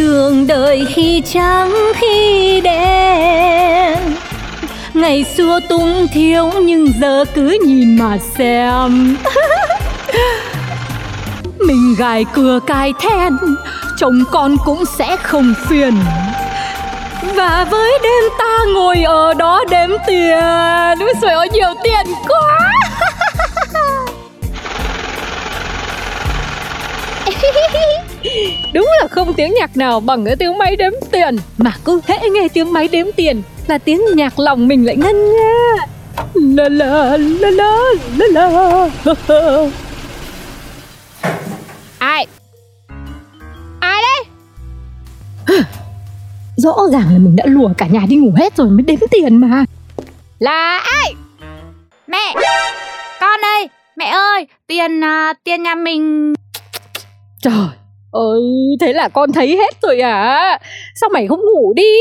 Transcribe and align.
Đường 0.00 0.46
đời 0.46 0.86
khi 0.94 1.22
trắng 1.32 1.74
khi 1.94 2.60
đen. 2.60 3.98
Ngày 4.94 5.24
xưa 5.24 5.60
tung 5.68 6.06
thiếu 6.12 6.50
nhưng 6.62 6.92
giờ 7.00 7.24
cứ 7.34 7.58
nhìn 7.66 7.98
mà 7.98 8.18
xem. 8.38 9.16
Mình 11.58 11.94
gài 11.98 12.24
cửa 12.34 12.60
cài 12.66 12.92
then, 13.00 13.36
Chồng 13.98 14.24
con 14.30 14.56
cũng 14.64 14.84
sẽ 14.98 15.16
không 15.16 15.54
phiền. 15.68 15.94
Và 17.34 17.66
với 17.70 17.98
đêm 18.02 18.24
ta 18.38 18.58
ngồi 18.74 19.02
ở 19.02 19.34
đó 19.34 19.64
đếm 19.70 19.90
tiền. 20.06 20.98
Úi 21.00 21.12
trời 21.22 21.34
ơi, 21.34 21.48
nhiều 21.52 21.74
tiền 21.84 22.06
quá. 22.28 22.72
Đúng 28.74 28.86
là 29.00 29.08
không 29.08 29.34
tiếng 29.34 29.54
nhạc 29.54 29.76
nào 29.76 30.00
bằng 30.00 30.24
cái 30.24 30.36
tiếng 30.36 30.58
máy 30.58 30.76
đếm 30.76 30.92
tiền. 31.12 31.36
Mà 31.58 31.72
cứ 31.84 32.00
hễ 32.06 32.28
nghe 32.28 32.48
tiếng 32.48 32.72
máy 32.72 32.88
đếm 32.88 33.06
tiền 33.16 33.42
Là 33.66 33.78
tiếng 33.78 34.00
nhạc 34.14 34.38
lòng 34.38 34.68
mình 34.68 34.86
lại 34.86 34.96
ngân 34.96 35.32
nga. 35.32 35.86
La 36.34 36.68
la 36.68 37.16
la 37.16 37.50
la 37.50 37.98
la 38.16 39.14
la. 39.28 39.70
Ai? 41.98 42.26
Ai 43.80 44.02
đấy? 44.02 44.24
Rõ 46.56 46.76
ràng 46.92 47.12
là 47.12 47.18
mình 47.18 47.36
đã 47.36 47.44
lùa 47.46 47.68
cả 47.78 47.86
nhà 47.86 48.00
đi 48.08 48.16
ngủ 48.16 48.32
hết 48.36 48.56
rồi 48.56 48.70
mới 48.70 48.82
đếm 48.82 48.98
tiền 49.10 49.36
mà. 49.36 49.64
Là 50.38 50.78
ai? 50.78 51.14
Mẹ! 52.06 52.34
Con 53.20 53.40
ơi! 53.44 53.68
Mẹ 53.96 54.04
ơi! 54.04 54.46
Tiền 54.66 55.00
uh, 55.00 55.36
tiền 55.44 55.62
nhà 55.62 55.74
mình. 55.74 56.34
Trời! 57.42 57.68
Ơi, 58.10 58.42
thế 58.80 58.92
là 58.92 59.08
con 59.08 59.32
thấy 59.32 59.56
hết 59.56 59.74
rồi 59.82 60.00
à? 60.00 60.58
Sao 60.94 61.10
mày 61.12 61.26
không 61.28 61.40
ngủ 61.40 61.72
đi? 61.76 61.92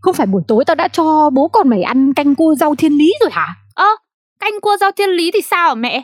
Không 0.00 0.14
phải 0.14 0.26
buổi 0.26 0.42
tối 0.48 0.64
tao 0.64 0.74
đã 0.74 0.88
cho 0.88 1.30
bố 1.30 1.48
con 1.48 1.68
mày 1.68 1.82
ăn 1.82 2.14
canh 2.14 2.34
cua 2.34 2.54
rau 2.54 2.74
thiên 2.74 2.98
lý 2.98 3.12
rồi 3.20 3.30
hả? 3.32 3.46
Ơ 3.74 3.88
Canh 4.40 4.60
cua 4.60 4.76
rau 4.80 4.90
thiên 4.92 5.10
lý 5.10 5.30
thì 5.30 5.40
sao 5.40 5.68
hả 5.68 5.74
mẹ? 5.74 6.02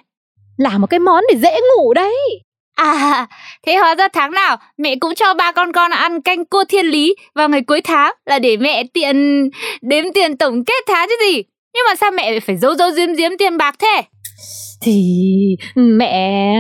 Là 0.57 0.79
một 0.79 0.87
cái 0.87 1.01
món 1.01 1.25
để 1.33 1.39
dễ 1.39 1.61
ngủ 1.61 1.95
đấy. 1.95 2.17
À 2.77 3.27
Thế 3.67 3.77
hóa 3.77 3.95
ra 3.95 4.09
tháng 4.09 4.31
nào 4.31 4.57
Mẹ 4.79 4.97
cũng 5.01 5.15
cho 5.15 5.35
ba 5.35 5.53
con 5.53 5.73
con 5.73 5.91
ăn 5.91 6.23
canh 6.23 6.45
cua 6.45 6.65
thiên 6.69 6.87
lý 6.87 7.15
Vào 7.35 7.49
ngày 7.49 7.63
cuối 7.63 7.81
tháng 7.81 8.13
Là 8.27 8.39
để 8.39 8.57
mẹ 8.57 8.85
tiện 8.95 9.49
Đếm 9.83 10.05
tiền 10.15 10.37
tổng 10.37 10.65
kết 10.65 10.85
tháng 10.89 11.09
chứ 11.09 11.15
gì? 11.27 11.43
Nhưng 11.75 11.85
mà 11.89 11.95
sao 11.95 12.11
mẹ 12.11 12.41
phải 12.41 12.57
giấu 12.57 12.75
giấu 12.75 12.91
giếm 12.97 13.15
giếm 13.15 13.31
tiền 13.39 13.57
bạc 13.57 13.75
thế? 13.79 14.03
Thì 14.83 15.03
mẹ 15.75 16.55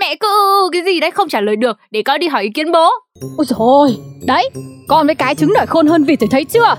Mẹ 0.00 0.16
cứ 0.20 0.68
cái 0.72 0.82
gì 0.82 1.00
đấy 1.00 1.10
không 1.10 1.28
trả 1.28 1.40
lời 1.40 1.56
được 1.56 1.78
Để 1.90 2.02
con 2.02 2.20
đi 2.20 2.28
hỏi 2.28 2.42
ý 2.42 2.48
kiến 2.54 2.72
bố. 2.72 2.90
Ôi 3.36 3.46
trời 3.48 3.58
ơi, 3.58 3.96
đấy 4.26 4.50
Con 4.88 5.06
với 5.06 5.14
cái 5.14 5.34
trứng 5.34 5.52
đợi 5.54 5.66
khôn 5.66 5.86
hơn 5.86 6.04
vịt 6.04 6.18
thì 6.20 6.26
thấy 6.30 6.44
chưa? 6.44 6.74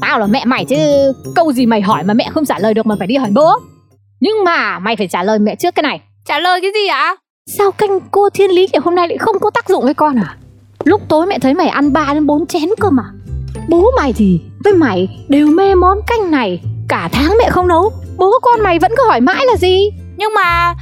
Tao 0.00 0.18
là 0.18 0.26
mẹ 0.26 0.44
mày 0.44 0.64
chứ 0.64 0.76
Câu 1.34 1.52
gì 1.52 1.66
mày 1.66 1.80
hỏi 1.80 2.02
mà 2.04 2.14
mẹ 2.14 2.28
không 2.30 2.44
trả 2.44 2.58
lời 2.58 2.74
được 2.74 2.86
mà 2.86 2.94
phải 2.98 3.06
đi 3.06 3.16
hỏi 3.16 3.30
bố. 3.34 3.52
Nhưng 4.20 4.44
mà 4.44 4.78
mày 4.78 4.96
phải 4.96 5.08
trả 5.08 5.22
lời 5.22 5.38
mẹ 5.38 5.54
trước 5.54 5.74
cái 5.74 5.82
này. 5.82 6.00
Trả 6.24 6.38
lời 6.38 6.60
cái 6.60 6.70
gì 6.74 6.86
ạ? 6.86 7.16
Sao 7.58 7.72
canh 7.72 8.00
cua 8.00 8.30
thiên 8.34 8.50
lý 8.50 8.66
ngày 8.72 8.80
hôm 8.84 8.94
nay 8.94 9.08
lại 9.08 9.18
không 9.18 9.38
có 9.40 9.50
tác 9.50 9.68
dụng 9.68 9.84
với 9.84 9.94
con 9.94 10.16
à? 10.16 10.36
Lúc 10.84 11.00
tối 11.08 11.26
mẹ 11.26 11.38
thấy 11.38 11.54
mày 11.54 11.68
ăn 11.68 11.92
3 11.92 12.14
đến 12.14 12.26
4 12.26 12.46
chén 12.46 12.68
cơ 12.80 12.90
mà. 12.90 13.04
Bố 13.68 13.90
mày 13.96 14.12
thì 14.12 14.40
với 14.64 14.72
mày 14.72 15.08
đều 15.28 15.46
mê 15.46 15.74
món 15.74 15.98
canh 16.06 16.30
này 16.30 16.60
Cả 16.88 17.08
tháng 17.12 17.34
mẹ 17.38 17.50
không 17.50 17.68
nấu. 17.68 17.92
Bố 18.16 18.38
con 18.42 18.60
mày 18.62 18.78
vẫn 18.78 18.92
cứ 18.96 19.02
hỏi 19.08 19.20
mãi 19.20 19.46
là 19.46 19.56
gì? 19.56 19.90
Nhưng 20.16 20.34
mà 20.34 20.74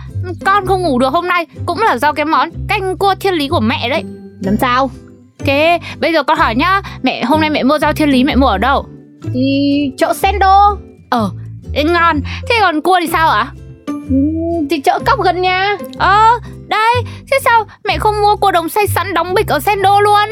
con 0.45 0.67
không 0.67 0.83
ngủ 0.83 0.99
được 0.99 1.09
hôm 1.13 1.29
nay 1.29 1.47
Cũng 1.67 1.79
là 1.83 1.99
do 1.99 2.13
cái 2.13 2.25
món 2.25 2.51
canh 2.69 2.97
cua 2.97 3.15
thiên 3.21 3.35
lý 3.35 3.49
của 3.49 3.61
mẹ 3.61 3.89
đấy. 3.89 4.05
Làm 4.41 4.57
sao? 4.61 4.91
Thế 5.39 5.79
bây 6.01 6.13
giờ 6.13 6.23
con 6.23 6.39
hỏi 6.39 6.55
nhá 6.55 6.83
Mẹ 7.03 7.25
hôm 7.25 7.41
nay 7.41 7.51
mẹ 7.51 7.63
mua 7.63 7.79
rau 7.79 7.93
thiên 7.93 8.09
lý 8.09 8.25
mẹ 8.25 8.37
mua 8.37 8.47
ở 8.47 8.59
đâu? 8.59 8.87
Thì 9.35 9.93
chợ 9.97 10.13
Sendo. 10.15 10.77
Ờ 11.11 11.31
ngon. 11.75 12.21
Thế 12.49 12.55
còn 12.61 12.81
cua 12.81 12.99
thì 13.01 13.07
sao 13.13 13.29
ạ? 13.29 13.53
Ừ, 13.87 13.95
Thì 14.71 14.81
chợ 14.81 14.99
cóc 15.07 15.23
gần 15.23 15.41
nhà. 15.41 15.77
Ờ 15.99 16.39
Đây 16.69 16.95
Thế 17.31 17.39
sao 17.45 17.65
mẹ 17.85 17.99
không 17.99 18.23
mua 18.23 18.37
cua 18.37 18.51
đồng 18.51 18.69
xay 18.69 18.87
sẵn 18.87 19.15
đóng 19.15 19.35
bịch 19.35 19.49
ở 19.49 19.61
Sendo 19.61 20.01
luôn? 20.01 20.29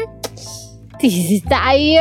Thì 0.99 1.41
tại 1.49 1.95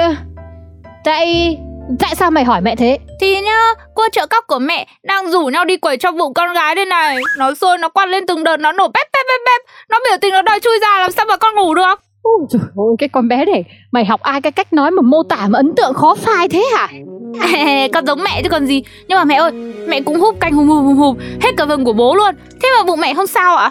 Tại 1.04 1.58
Tại 2.00 2.14
sao 2.14 2.30
mày 2.30 2.44
hỏi 2.44 2.60
mẹ 2.60 2.76
thế? 2.76 2.98
Thì 3.20 3.40
nhá 3.40 3.74
Cua 3.94 4.08
chợ 4.12 4.26
cóc 4.26 4.44
của 4.46 4.58
mẹ 4.58 4.86
Đang 5.02 5.30
rủ 5.30 5.46
nhau 5.46 5.64
đi 5.64 5.76
quẩy 5.76 5.96
trong 5.96 6.18
bụng 6.18 6.34
con 6.34 6.52
gái 6.54 6.74
đây 6.74 6.86
này. 6.86 7.16
Nó 7.38 7.54
sôi 7.54 7.78
nó 7.78 7.88
quăn 7.88 8.08
lên 8.08 8.26
từng 8.26 8.44
đợt 8.44 8.56
Nó 8.56 8.72
nổ 8.72 8.84
bép 8.88 9.06
bép 9.12 9.26
bép 9.28 9.40
bép 9.46 9.74
Nó 9.90 9.98
biểu 10.08 10.18
tình 10.20 10.32
nó 10.32 10.42
đòi 10.42 10.60
chui 10.60 10.78
ra 10.82 10.98
Làm 11.00 11.10
sao 11.12 11.26
mà 11.28 11.36
con 11.36 11.54
ngủ 11.54 11.74
được? 11.74 12.00
Ôi 12.22 12.38
trời 12.50 12.62
ơi 12.76 12.96
cái 12.98 13.08
con 13.08 13.28
bé 13.28 13.44
này 13.44 13.64
Mày 13.92 14.04
học 14.04 14.20
ai 14.20 14.40
cái 14.40 14.52
cách 14.52 14.72
nói 14.72 14.90
mà 14.90 15.02
mô 15.02 15.22
tả 15.22 15.46
mà 15.48 15.58
ấn 15.58 15.74
tượng 15.76 15.94
khó 15.94 16.14
phai 16.14 16.48
thế 16.48 16.64
hả? 16.76 16.88
Con 17.92 18.06
giống 18.06 18.22
mẹ 18.24 18.42
chứ 18.42 18.48
còn 18.48 18.66
gì. 18.66 18.82
Nhưng 19.08 19.18
mà 19.18 19.24
mẹ 19.24 19.34
ơi 19.34 19.52
Mẹ 19.88 20.00
cũng 20.00 20.20
húp 20.20 20.40
canh 20.40 20.52
hùm 20.52 20.68
hùm 20.68 20.84
hùm 20.84 20.96
hùm 20.96 21.16
Hết 21.40 21.50
cả 21.56 21.64
vườn 21.64 21.84
của 21.84 21.92
bố 21.92 22.14
luôn. 22.14 22.34
Thế 22.62 22.68
mà 22.78 22.84
bụng 22.84 23.00
mẹ 23.00 23.14
không 23.14 23.26
sao 23.26 23.56
ạ? 23.56 23.70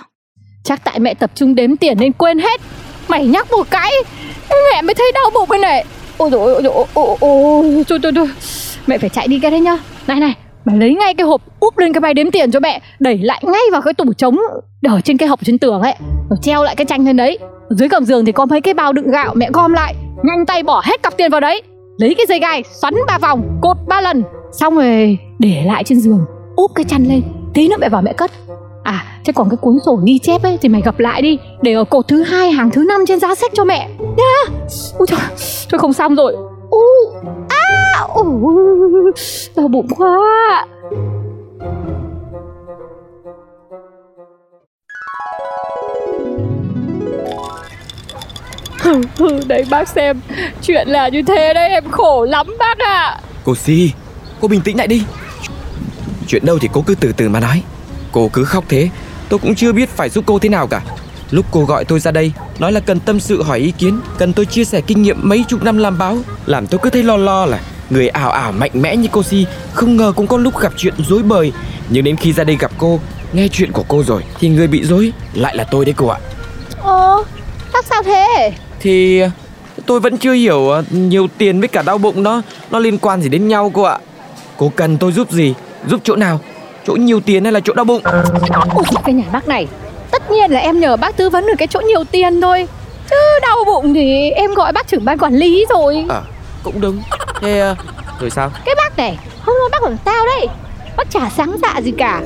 Chắc 0.64 0.82
tại 0.84 1.00
mẹ 1.00 1.14
tập 1.14 1.32
trung 1.36 1.56
đếm 1.56 1.78
tiền 1.78 1.98
nên 2.00 2.12
quên 2.14 2.40
hết. 2.40 2.62
Mày 3.08 3.26
nhắc 3.26 3.48
một 3.52 3.68
cái 3.70 3.92
Mẹ 4.50 4.82
mới 4.82 4.94
thấy 4.94 5.12
đau 5.14 5.30
bụng 5.34 5.50
cái 5.50 5.60
này 5.60 5.86
Ôi 6.18 6.30
dồi 6.32 6.54
ôi, 6.54 6.64
dồi 6.64 6.86
ôi, 6.94 7.18
ôi, 7.20 7.84
Trời 7.88 8.00
trời 8.00 8.12
trời. 8.16 8.28
Mẹ 8.88 8.98
phải 8.98 9.10
chạy 9.10 9.28
đi 9.28 9.40
cái 9.40 9.52
đấy 9.52 9.60
nhá. 9.60 9.78
Này 10.08 10.20
này 10.20 10.34
Mày 10.66 10.78
lấy 10.78 10.96
ngay 10.96 11.14
cái 11.14 11.28
hộp 11.28 11.42
úp 11.60 11.78
lên 11.78 11.94
cái 11.94 12.02
máy 12.02 12.14
đếm 12.14 12.32
tiền 12.32 12.52
cho 12.52 12.60
mẹ 12.60 12.82
Đẩy 13.00 13.18
lại 13.18 13.44
ngay 13.46 13.62
vào 13.72 13.82
cái 13.82 13.94
tủ 13.94 14.14
trống 14.14 14.38
Ở 14.88 15.02
trên 15.02 15.18
cái 15.18 15.30
hộp 15.30 15.40
trên 15.46 15.58
tường 15.58 15.82
ấy. 15.82 15.96
Rồi 16.30 16.38
treo 16.42 16.64
lại 16.64 16.76
cái 16.76 16.86
tranh 16.86 17.06
lên 17.06 17.18
đấy. 17.18 17.38
Ở 17.70 17.76
dưới 17.76 17.88
gầm 17.90 18.06
giường 18.06 18.26
thì 18.26 18.32
có 18.32 18.46
mấy 18.46 18.62
cái 18.62 18.74
bao 18.74 18.94
đựng 18.94 19.12
gạo 19.12 19.34
Mẹ 19.36 19.50
gom 19.54 19.74
lại 19.74 19.96
Nhanh 20.24 20.46
tay 20.46 20.64
bỏ 20.64 20.82
hết 20.86 21.04
cặp 21.04 21.18
tiền 21.18 21.32
vào 21.32 21.42
đấy. 21.42 21.62
Lấy 21.98 22.16
cái 22.16 22.26
dây 22.30 22.40
gai 22.40 22.64
xoắn 22.82 22.94
ba 23.08 23.18
vòng 23.18 23.60
Cột 23.62 23.78
ba 23.88 24.02
lần. 24.02 24.24
Xong 24.52 24.76
rồi 24.76 25.18
để 25.40 25.64
lại 25.66 25.84
trên 25.84 26.00
giường 26.00 26.26
Úp 26.56 26.72
cái 26.76 26.86
chăn 26.90 27.04
lên. 27.04 27.22
Tí 27.54 27.68
nữa 27.68 27.76
mẹ 27.80 27.90
vào 27.90 28.02
mẹ 28.02 28.14
cất. 28.14 28.32
À 28.84 29.04
thế 29.26 29.34
còn 29.34 29.50
cái 29.50 29.58
cuốn 29.58 29.78
sổ 29.86 30.00
ghi 30.06 30.20
chép 30.20 30.44
ấy 30.44 30.58
Thì 30.62 30.70
mày 30.70 30.82
gặp 30.82 31.00
lại 31.00 31.22
đi. 31.22 31.38
Để 31.62 31.74
ở 31.74 31.84
cột 31.84 32.08
thứ 32.08 32.24
hai 32.24 32.52
hàng 32.52 32.72
thứ 32.72 32.86
năm 32.88 33.06
trên 33.08 33.20
giá 33.20 33.36
sách 33.36 33.52
cho 33.54 33.64
mẹ. 33.64 33.90
Nhá. 34.16 34.56
Ui 34.98 35.08
trời 35.08 35.20
Thôi 35.72 35.80
không 35.80 35.94
xong 35.94 36.16
rồi. 36.16 36.36
U 36.70 36.82
À 37.50 38.00
Ui 38.16 39.14
Đau 39.56 39.68
bụng 39.68 39.88
quá. 39.98 40.66
Đấy 49.48 49.66
bác 49.70 49.88
xem. 49.88 50.22
Chuyện 50.62 50.88
là 50.88 51.08
như 51.08 51.22
thế 51.28 51.54
đấy 51.54 51.70
em 51.70 51.92
khổ 51.92 52.26
lắm 52.26 52.48
bác 52.60 52.78
ạ. 52.78 53.20
Cô 53.44 53.56
Si 53.56 53.92
Cô 54.42 54.48
bình 54.48 54.62
tĩnh 54.62 54.78
lại 54.78 54.88
đi. 54.88 55.04
Chuyện 56.28 56.46
đâu 56.46 56.60
thì 56.62 56.70
cô 56.74 56.84
cứ 56.88 56.96
từ 57.00 57.14
từ 57.18 57.30
mà 57.30 57.40
nói. 57.40 57.64
Cô 58.12 58.30
cứ 58.34 58.44
khóc 58.44 58.64
thế 58.70 58.90
Tôi 59.30 59.40
cũng 59.40 59.56
chưa 59.56 59.72
biết 59.72 59.90
phải 59.90 60.10
giúp 60.10 60.24
cô 60.28 60.40
thế 60.40 60.50
nào 60.50 60.68
cả 60.68 60.82
Lúc 61.36 61.46
cô 61.52 61.66
gọi 61.66 61.86
tôi 61.86 62.00
ra 62.00 62.12
đây 62.12 62.32
Nói 62.60 62.72
là 62.72 62.80
cần 62.80 63.00
tâm 63.00 63.20
sự 63.20 63.44
hỏi 63.44 63.60
ý 63.60 63.72
kiến 63.72 64.00
Cần 64.18 64.34
tôi 64.34 64.46
chia 64.46 64.66
sẻ 64.66 64.82
kinh 64.82 65.02
nghiệm 65.02 65.18
mấy 65.22 65.46
chục 65.48 65.64
năm 65.64 65.78
làm 65.78 65.98
báo 65.98 66.18
Làm 66.46 66.68
tôi 66.68 66.80
cứ 66.84 66.90
thấy 66.90 67.04
lo 67.04 67.18
lo 67.18 67.46
là 67.46 67.60
Người 67.90 68.08
ảo 68.08 68.32
ảo 68.32 68.52
mạnh 68.52 68.72
mẽ 68.74 68.96
như 68.96 69.08
cô 69.12 69.24
Si 69.24 69.46
Không 69.74 69.98
ngờ 69.98 70.14
cũng 70.16 70.28
có 70.28 70.38
lúc 70.38 70.60
gặp 70.60 70.74
chuyện 70.78 70.94
dối 70.98 71.24
bời. 71.24 71.52
Nhưng 71.90 72.04
đến 72.04 72.16
khi 72.16 72.34
ra 72.34 72.44
đây 72.44 72.58
gặp 72.60 72.72
cô 72.78 73.00
Nghe 73.34 73.48
chuyện 73.48 73.72
của 73.72 73.84
cô 73.88 74.04
rồi 74.04 74.24
Thì 74.40 74.50
người 74.50 74.68
bị 74.68 74.84
dối 74.84 75.14
lại 75.34 75.58
là 75.58 75.64
tôi 75.64 75.86
đấy 75.86 75.94
cô 75.98 76.08
ạ. 76.08 76.20
Ồ 76.82 77.24
Bác 77.74 77.86
sao 77.86 78.04
thế? 78.04 78.52
Thì 78.80 79.22
tôi 79.86 80.00
vẫn 80.00 80.18
chưa 80.18 80.34
hiểu 80.34 80.70
ờ, 80.70 80.84
nhiều 80.90 81.28
tiền 81.38 81.60
với 81.60 81.68
cả 81.68 81.82
đau 81.82 81.98
bụng 81.98 82.24
nó 82.24 82.42
Nó 82.72 82.80
liên 82.80 82.98
quan 82.98 83.22
gì 83.22 83.30
đến 83.30 83.48
nhau 83.48 83.72
cô 83.74 83.82
ạ. 83.82 83.98
Cô 84.58 84.72
cần 84.76 84.98
tôi 84.98 85.12
giúp 85.12 85.32
gì? 85.32 85.54
Giúp 85.88 86.02
chỗ 86.04 86.16
nào? 86.16 86.40
Chỗ 86.88 86.94
nhiều 86.94 87.20
tiền 87.20 87.44
hay 87.44 87.54
là 87.54 87.60
chỗ 87.60 87.74
đau 87.74 87.86
bụng? 87.86 88.02
Ôi 88.04 88.84
cái 89.06 89.14
nhà 89.14 89.26
bác 89.32 89.48
này 89.48 89.68
Tất 90.20 90.32
nhiên 90.32 90.52
là 90.52 90.60
em 90.60 90.80
nhờ 90.80 90.98
bác 90.98 91.18
tư 91.18 91.30
vấn 91.30 91.48
được 91.48 91.54
cái 91.58 91.68
chỗ 91.68 91.80
nhiều 91.80 92.04
tiền 92.12 92.42
thôi. 92.42 92.68
Chứ 93.10 93.16
đau 93.42 93.58
bụng 93.66 93.94
thì 93.94 94.30
em 94.30 94.54
gọi 94.54 94.72
bác 94.72 94.88
trưởng 94.88 95.06
ban 95.06 95.18
quản 95.18 95.34
lý 95.34 95.66
rồi. 95.70 96.06
À 96.10 96.22
cũng 96.66 96.82
đúng. 96.82 97.02
Thế 97.42 97.60
ờ, 97.60 97.76
rồi 98.20 98.30
sao? 98.30 98.52
Cái 98.66 98.76
bác 98.76 98.98
này 98.98 99.18
Hôm 99.42 99.56
nay 99.60 99.70
bác 99.72 99.84
làm 99.84 99.98
sao 100.06 100.26
đấy 100.26 100.48
Bác 100.98 101.12
chả 101.12 101.30
sáng 101.38 101.56
dạ 101.62 101.82
gì 101.82 101.92
cả. 101.98 102.22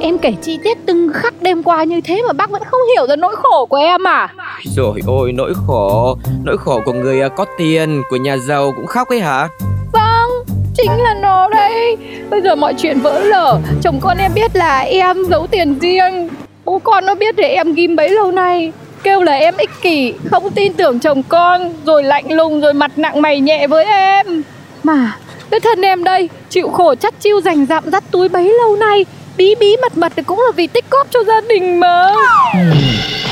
Em 0.00 0.18
kể 0.18 0.32
chi 0.42 0.58
tiết 0.64 0.78
từng 0.86 1.12
khắc 1.14 1.42
đêm 1.42 1.62
qua 1.62 1.84
như 1.84 2.00
thế 2.00 2.22
mà 2.26 2.32
bác 2.32 2.50
vẫn 2.50 2.62
không 2.64 2.80
hiểu 2.94 3.06
ra 3.06 3.16
nỗi 3.16 3.36
khổ 3.36 3.66
của 3.66 3.76
em 3.76 4.06
à? 4.06 4.28
Rồi 4.62 5.00
ôi 5.06 5.32
nỗi 5.32 5.52
khổ. 5.66 6.16
Nỗi 6.44 6.58
khổ 6.58 6.80
của 6.84 6.92
người 6.92 7.20
ờ, 7.20 7.28
có 7.28 7.44
tiền 7.58 8.02
Của 8.10 8.16
nhà 8.16 8.36
giàu 8.36 8.72
cũng 8.76 8.86
khóc 8.86 9.08
ấy 9.08 9.20
hả? 9.20 9.48
Vâng 9.92 10.30
Chính 10.74 10.90
là 10.98 11.14
nó 11.14 11.48
đây. 11.48 11.96
Bây 12.30 12.40
giờ 12.42 12.54
mọi 12.54 12.74
chuyện 12.78 13.00
vỡ 13.00 13.20
lở. 13.20 13.58
Chồng 13.82 14.00
con 14.00 14.18
em 14.18 14.34
biết 14.34 14.56
là 14.56 14.78
em 14.78 15.16
giấu 15.30 15.46
tiền 15.46 15.78
riêng 15.78 16.28
Bố 16.70 16.78
con 16.78 17.06
nó 17.06 17.14
biết 17.14 17.36
để 17.36 17.48
em 17.48 17.74
ghim 17.74 17.96
bấy 17.96 18.10
lâu 18.10 18.32
nay. 18.32 18.72
Kêu 19.02 19.22
là 19.22 19.32
em 19.32 19.56
ích 19.56 19.70
kỷ, 19.82 20.14
Không 20.30 20.50
tin 20.50 20.72
tưởng 20.72 21.00
chồng 21.00 21.22
con, 21.22 21.72
Rồi 21.86 22.02
lạnh 22.02 22.32
lùng, 22.32 22.60
rồi 22.60 22.72
mặt 22.72 22.98
nặng 22.98 23.22
mày 23.22 23.40
nhẹ 23.40 23.66
với 23.66 23.84
em. 23.84 24.42
Mà, 24.82 25.18
Cái 25.50 25.60
thân 25.60 25.80
em 25.82 26.04
đây, 26.04 26.28
Chịu 26.50 26.68
khổ 26.68 26.94
chắt 26.94 27.14
chiu 27.20 27.40
dành 27.40 27.66
dặm 27.66 27.90
dắt 27.90 28.04
túi 28.10 28.28
bấy 28.28 28.54
lâu 28.58 28.76
nay, 28.76 29.04
Bí 29.36 29.54
bí 29.60 29.76
mật 29.82 29.98
mật 29.98 30.12
thì 30.16 30.22
cũng 30.22 30.38
là 30.38 30.52
vì 30.56 30.66
tích 30.66 30.84
góp 30.90 31.06
cho 31.10 31.24
gia 31.24 31.40
đình 31.40 31.80
mà. 31.80 32.14
Hmm, 32.52 32.72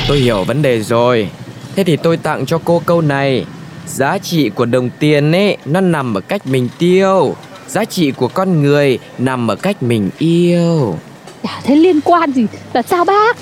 tôi 0.07 0.17
hiểu 0.17 0.43
vấn 0.43 0.61
đề 0.61 0.81
rồi. 0.81 1.29
Thế 1.75 1.83
thì 1.83 1.97
tôi 1.97 2.17
tặng 2.17 2.45
cho 2.45 2.59
cô 2.65 2.81
câu 2.85 3.01
này. 3.01 3.45
Giá 3.85 4.17
trị 4.17 4.49
của 4.49 4.65
đồng 4.65 4.89
tiền 4.99 5.31
ấy, 5.31 5.57
Nó 5.65 5.81
nằm 5.81 6.17
ở 6.17 6.21
cách 6.21 6.47
mình 6.47 6.69
tiêu. 6.79 7.35
Giá 7.67 7.85
trị 7.85 8.11
của 8.11 8.27
con 8.27 8.63
người 8.63 8.99
Nằm 9.17 9.51
ở 9.51 9.55
cách 9.55 9.83
mình 9.83 10.09
yêu. 10.17 10.95
Chả 11.43 11.61
thấy 11.63 11.77
liên 11.77 12.01
quan 12.01 12.31
gì. 12.31 12.47
Là 12.73 12.81
sao 12.81 13.05
bác? 13.05 13.37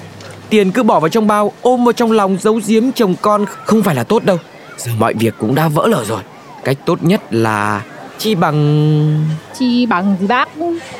Tiền 0.50 0.72
cứ 0.72 0.84
bỏ 0.84 1.00
vào 1.00 1.10
trong 1.10 1.28
bao 1.28 1.52
Ôm 1.62 1.86
vào 1.86 1.94
trong 1.94 2.12
lòng 2.12 2.38
giấu 2.42 2.60
giếm 2.68 2.92
chồng 2.92 3.16
con 3.22 3.46
Không 3.66 3.84
phải 3.84 3.96
là 3.96 4.04
tốt 4.04 4.24
đâu. 4.26 4.38
Giờ 4.78 4.92
mọi 5.00 5.14
việc 5.14 5.34
cũng 5.40 5.56
đã 5.56 5.68
vỡ 5.68 5.88
lở 5.88 6.04
rồi. 6.06 6.22
Cách 6.64 6.78
tốt 6.86 7.00
nhất 7.02 7.22
là 7.32 7.82
Chi 8.18 8.36
bằng 8.36 9.26
Chi 9.60 9.86
bằng 9.86 10.16
gì 10.20 10.28
bác? 10.28 10.50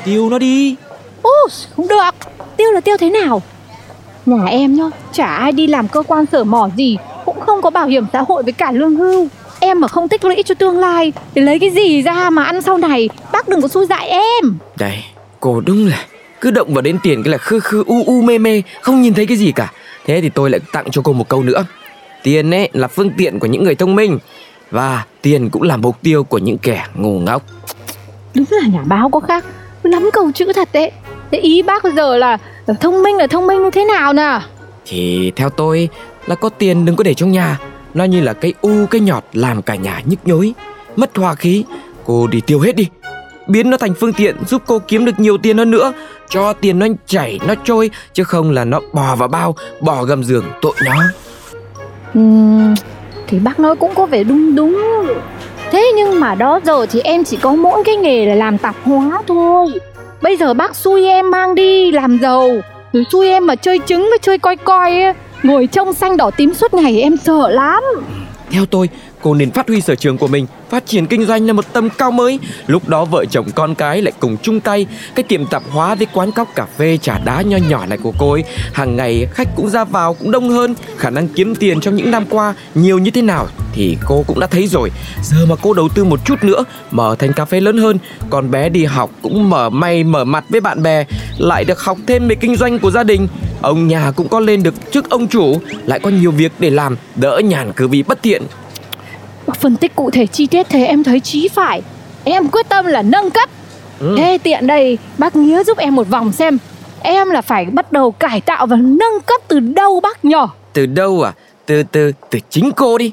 Tiêu 0.04 0.30
nó 0.30 0.38
đi. 0.38 0.76
Ô, 1.22 1.30
không 1.76 1.88
được. 1.88 2.14
Tiêu 2.56 2.72
là 2.72 2.80
tiêu 2.80 2.96
thế 2.96 3.10
nào? 3.10 3.42
Nhà 4.26 4.44
em 4.44 4.74
nhá, 4.74 4.84
chả 5.12 5.26
ai 5.26 5.52
đi 5.52 5.66
làm 5.66 5.88
cơ 5.88 6.02
quan 6.06 6.24
sở 6.32 6.44
mỏ 6.44 6.68
gì. 6.76 6.96
Cũng 7.24 7.40
không 7.40 7.62
có 7.62 7.70
bảo 7.70 7.86
hiểm 7.86 8.06
xã 8.12 8.24
hội 8.28 8.42
với 8.42 8.52
cả 8.52 8.72
lương 8.72 8.96
hưu. 8.96 9.28
Em 9.60 9.80
mà 9.80 9.88
không 9.88 10.08
tích 10.08 10.24
lũy 10.24 10.42
cho 10.42 10.54
tương 10.54 10.78
lai 10.78 11.12
Thì 11.34 11.40
lấy 11.42 11.58
cái 11.58 11.70
gì 11.70 12.02
ra 12.02 12.30
mà 12.30 12.44
ăn 12.44 12.62
sau 12.62 12.78
này? 12.78 13.08
Bác 13.32 13.48
đừng 13.48 13.62
có 13.62 13.68
xui 13.68 13.86
dại 13.86 14.08
em. 14.08 14.58
Đây 14.76 15.04
Cô 15.40 15.60
đúng 15.60 15.86
là 15.86 16.06
Cứ 16.40 16.50
động 16.50 16.74
vào 16.74 16.82
đến 16.82 16.98
tiền 17.02 17.22
cái 17.22 17.32
là 17.32 17.38
khư 17.38 17.60
khư 17.60 17.84
u 17.86 18.04
u 18.06 18.22
mê 18.22 18.38
mê 18.38 18.62
Không 18.80 19.02
nhìn 19.02 19.14
thấy 19.14 19.26
cái 19.26 19.36
gì 19.36 19.52
cả. 19.52 19.72
Thế 20.06 20.20
thì 20.20 20.28
tôi 20.28 20.50
lại 20.50 20.60
tặng 20.72 20.90
cho 20.90 21.02
cô 21.02 21.12
một 21.12 21.28
câu 21.28 21.42
nữa. 21.42 21.64
Tiền 22.22 22.50
ấy 22.50 22.70
là 22.72 22.88
phương 22.88 23.10
tiện 23.10 23.38
của 23.38 23.46
những 23.46 23.64
người 23.64 23.74
thông 23.74 23.94
minh 23.94 24.18
Và 24.70 25.04
tiền 25.22 25.50
cũng 25.50 25.62
là 25.62 25.76
mục 25.76 25.96
tiêu 26.02 26.24
của 26.24 26.38
những 26.38 26.58
kẻ 26.58 26.86
ngu 26.94 27.18
ngốc. 27.18 27.42
Đúng 28.34 28.44
là 28.50 28.68
nhà 28.68 28.82
báo 28.86 29.08
có 29.10 29.20
khác. 29.20 29.44
Lắm 29.82 30.10
câu 30.12 30.32
chữ 30.32 30.52
thật 30.54 30.68
đấy. 30.72 30.92
Thế 31.30 31.38
ý 31.38 31.62
bác 31.62 31.82
bây 31.82 31.92
giờ 31.92 32.16
là 32.16 32.38
thông 32.80 33.02
minh 33.02 33.16
là 33.16 33.26
thông 33.26 33.46
minh 33.46 33.62
như 33.62 33.70
thế 33.70 33.84
nào 33.84 34.12
nè? 34.12 34.40
Thì 34.86 35.32
theo 35.36 35.50
tôi 35.50 35.88
là 36.26 36.34
có 36.34 36.48
tiền 36.48 36.84
đừng 36.84 36.96
có 36.96 37.04
để 37.04 37.14
trong 37.14 37.32
nhà. 37.32 37.58
Nó 37.94 38.04
như 38.04 38.20
là 38.20 38.32
cây 38.32 38.54
u 38.60 38.86
cây 38.86 39.00
nhọt 39.00 39.24
làm 39.32 39.62
cả 39.62 39.74
nhà 39.74 40.02
nhức 40.04 40.18
nhối. 40.24 40.52
Mất 40.96 41.16
hòa 41.16 41.34
khí 41.34 41.64
Cô 42.04 42.26
đi 42.26 42.40
tiêu 42.40 42.60
hết 42.60 42.76
đi 42.76 42.88
Biến 43.48 43.70
nó 43.70 43.76
thành 43.76 43.94
phương 43.94 44.12
tiện 44.12 44.36
giúp 44.46 44.62
cô 44.66 44.78
kiếm 44.88 45.04
được 45.04 45.12
nhiều 45.20 45.38
tiền 45.38 45.58
hơn 45.58 45.70
nữa. 45.70 45.92
Cho 46.30 46.52
tiền 46.52 46.78
nó 46.78 46.86
chảy, 47.06 47.38
nó 47.46 47.54
trôi 47.64 47.90
Chứ 48.12 48.24
không 48.24 48.50
là 48.50 48.64
nó 48.64 48.80
bò 48.92 49.14
vào 49.16 49.28
bao, 49.28 49.54
bỏ 49.80 50.04
gầm 50.04 50.24
giường 50.24 50.44
tội 50.62 50.74
nó. 50.84 51.02
Ừm, 52.14 52.74
Thì 53.26 53.38
bác 53.38 53.60
nói 53.60 53.76
cũng 53.76 53.94
có 53.94 54.06
vẻ 54.06 54.24
đúng 54.24 54.54
đúng. 54.54 54.82
Thế 55.70 55.92
nhưng 55.96 56.20
mà 56.20 56.34
đó 56.34 56.60
giờ 56.64 56.86
thì 56.86 57.00
em 57.00 57.24
chỉ 57.24 57.36
có 57.36 57.52
mỗi 57.54 57.84
cái 57.84 57.96
nghề 57.96 58.26
là 58.26 58.34
làm 58.34 58.58
tạp 58.58 58.74
hóa 58.84 59.22
thôi. 59.26 59.66
Bây 60.22 60.36
giờ 60.36 60.54
bác 60.54 60.76
xui 60.76 61.04
em 61.04 61.30
mang 61.30 61.54
đi 61.54 61.92
làm 61.92 62.18
giàu. 62.22 62.50
Rồi 62.92 63.04
xui 63.12 63.28
em 63.28 63.46
mà 63.46 63.56
chơi 63.56 63.80
trứng 63.86 64.00
với 64.00 64.18
chơi 64.22 64.38
coi 64.38 64.56
coi 64.56 65.02
ấy. 65.02 65.12
Ngồi 65.42 65.66
trông 65.66 65.92
xanh 65.92 66.16
đỏ 66.16 66.30
tím 66.30 66.54
suốt 66.54 66.74
ngày 66.74 67.02
em 67.02 67.16
sợ 67.16 67.48
lắm. 67.50 67.82
Theo 68.50 68.66
tôi, 68.66 68.88
cô 69.22 69.34
nên 69.34 69.50
phát 69.50 69.68
huy 69.68 69.80
sở 69.80 69.94
trường 69.94 70.18
của 70.18 70.28
mình, 70.28 70.46
Phát 70.70 70.86
triển 70.86 71.06
kinh 71.06 71.26
doanh 71.26 71.46
là 71.46 71.52
một 71.52 71.64
tầm 71.72 71.88
cao 71.98 72.10
mới. 72.10 72.38
Lúc 72.66 72.88
đó 72.88 73.04
vợ 73.04 73.24
chồng 73.30 73.46
con 73.54 73.74
cái 73.74 74.02
lại 74.02 74.12
cùng 74.20 74.36
chung 74.42 74.60
tay. 74.60 74.86
Cái 75.14 75.22
tiệm 75.22 75.46
tạp 75.46 75.62
hóa 75.70 75.94
với 75.94 76.06
quán 76.12 76.32
cóc 76.32 76.54
cà 76.54 76.66
phê 76.78 76.98
trà 77.02 77.18
đá 77.18 77.42
nho 77.42 77.56
nhỏ 77.56 77.86
này 77.86 77.98
của 78.02 78.12
cô 78.18 78.32
ấy, 78.32 78.44
Hàng 78.72 78.96
ngày 78.96 79.28
khách 79.32 79.48
cũng 79.56 79.70
ra 79.70 79.84
vào 79.84 80.14
cũng 80.14 80.30
đông 80.30 80.50
hơn. 80.50 80.74
Khả 80.96 81.10
năng 81.10 81.28
kiếm 81.28 81.54
tiền 81.54 81.80
trong 81.80 81.96
những 81.96 82.10
năm 82.10 82.24
qua 82.30 82.54
nhiều 82.74 82.98
như 82.98 83.10
thế 83.10 83.22
nào 83.22 83.46
Thì 83.72 83.96
cô 84.06 84.24
cũng 84.26 84.40
đã 84.40 84.46
thấy 84.46 84.66
rồi. 84.66 84.90
Giờ 85.22 85.46
mà 85.46 85.54
cô 85.62 85.72
đầu 85.72 85.88
tư 85.88 86.04
một 86.04 86.20
chút 86.24 86.44
nữa, 86.44 86.64
Mở 86.90 87.16
thành 87.18 87.32
cà 87.32 87.44
phê 87.44 87.60
lớn 87.60 87.78
hơn, 87.78 87.98
Con 88.30 88.50
bé 88.50 88.68
đi 88.68 88.84
học 88.84 89.10
cũng 89.22 89.50
mở 89.50 89.70
may, 89.70 90.04
mở 90.04 90.24
mặt 90.24 90.44
với 90.48 90.60
bạn 90.60 90.82
bè, 90.82 91.04
Lại 91.38 91.64
được 91.64 91.80
học 91.80 91.98
thêm 92.06 92.28
về 92.28 92.34
kinh 92.34 92.56
doanh 92.56 92.78
của 92.78 92.90
gia 92.90 93.02
đình. 93.02 93.28
Ông 93.62 93.88
nhà 93.88 94.12
cũng 94.16 94.28
có 94.28 94.40
lên 94.40 94.62
được 94.62 94.92
trước 94.92 95.10
ông 95.10 95.28
chủ, 95.28 95.60
Lại 95.86 95.98
có 95.98 96.10
nhiều 96.10 96.30
việc 96.30 96.52
để 96.58 96.70
làm, 96.70 96.96
Đỡ 97.16 97.40
nhàn 97.44 97.72
cứ 97.72 97.88
vì 97.88 98.02
bất 98.02 98.22
tiện. 98.22 98.42
Phân 99.54 99.76
tích 99.76 99.96
cụ 99.96 100.10
thể 100.10 100.26
chi 100.26 100.46
tiết 100.46 100.66
thế 100.68 100.84
em 100.84 101.04
thấy 101.04 101.20
chí 101.20 101.48
phải 101.48 101.82
Em 102.24 102.48
quyết 102.48 102.68
tâm 102.68 102.86
là 102.86 103.02
nâng 103.02 103.30
cấp 103.30 103.50
Ừ. 104.00 104.14
Thế 104.18 104.38
tiện 104.42 104.66
đây 104.66 104.98
bác 105.18 105.36
nghĩa 105.36 105.64
giúp 105.64 105.78
em 105.78 105.94
một 105.94 106.08
vòng 106.08 106.32
xem 106.32 106.58
Em 107.02 107.30
là 107.30 107.40
phải 107.42 107.64
bắt 107.64 107.92
đầu 107.92 108.10
cải 108.10 108.40
tạo 108.40 108.66
và 108.66 108.76
nâng 108.76 109.20
cấp 109.26 109.40
từ 109.48 109.60
đâu 109.60 110.00
bác 110.00 110.24
nhỏ 110.24 110.54
Từ 110.72 110.86
đâu 110.86 111.22
à? 111.22 111.32
Từ 111.66 111.82
từ 111.82 112.12
từ 112.30 112.38
chính 112.50 112.72
cô 112.72 112.98
đi 112.98 113.12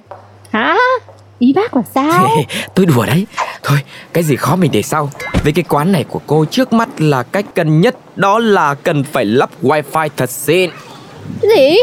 Hả? 0.52 0.78
Ý 1.40 1.54
bác 1.54 1.76
là 1.76 1.82
sao? 1.96 2.28
Tôi 2.76 2.86
đùa 2.86 3.06
đấy 3.06 3.26
Thôi 3.64 3.78
cái 4.14 4.24
gì 4.24 4.36
khó 4.36 4.56
mình 4.56 4.72
để 4.72 4.82
sau 4.82 5.10
Với 5.44 5.54
cái 5.54 5.64
quán 5.70 5.92
này 5.92 6.04
của 6.04 6.22
cô 6.28 6.46
trước 6.46 6.74
mắt 6.74 6.90
là 7.02 7.24
cách 7.24 7.46
cần 7.56 7.82
nhất 7.82 7.96
Đó 8.16 8.40
là 8.40 8.74
cần 8.74 9.04
phải 9.04 9.26
lắp 9.26 9.50
wifi 9.64 10.10
thật 10.18 10.30
xịn 10.30 10.70
gì? 11.42 11.76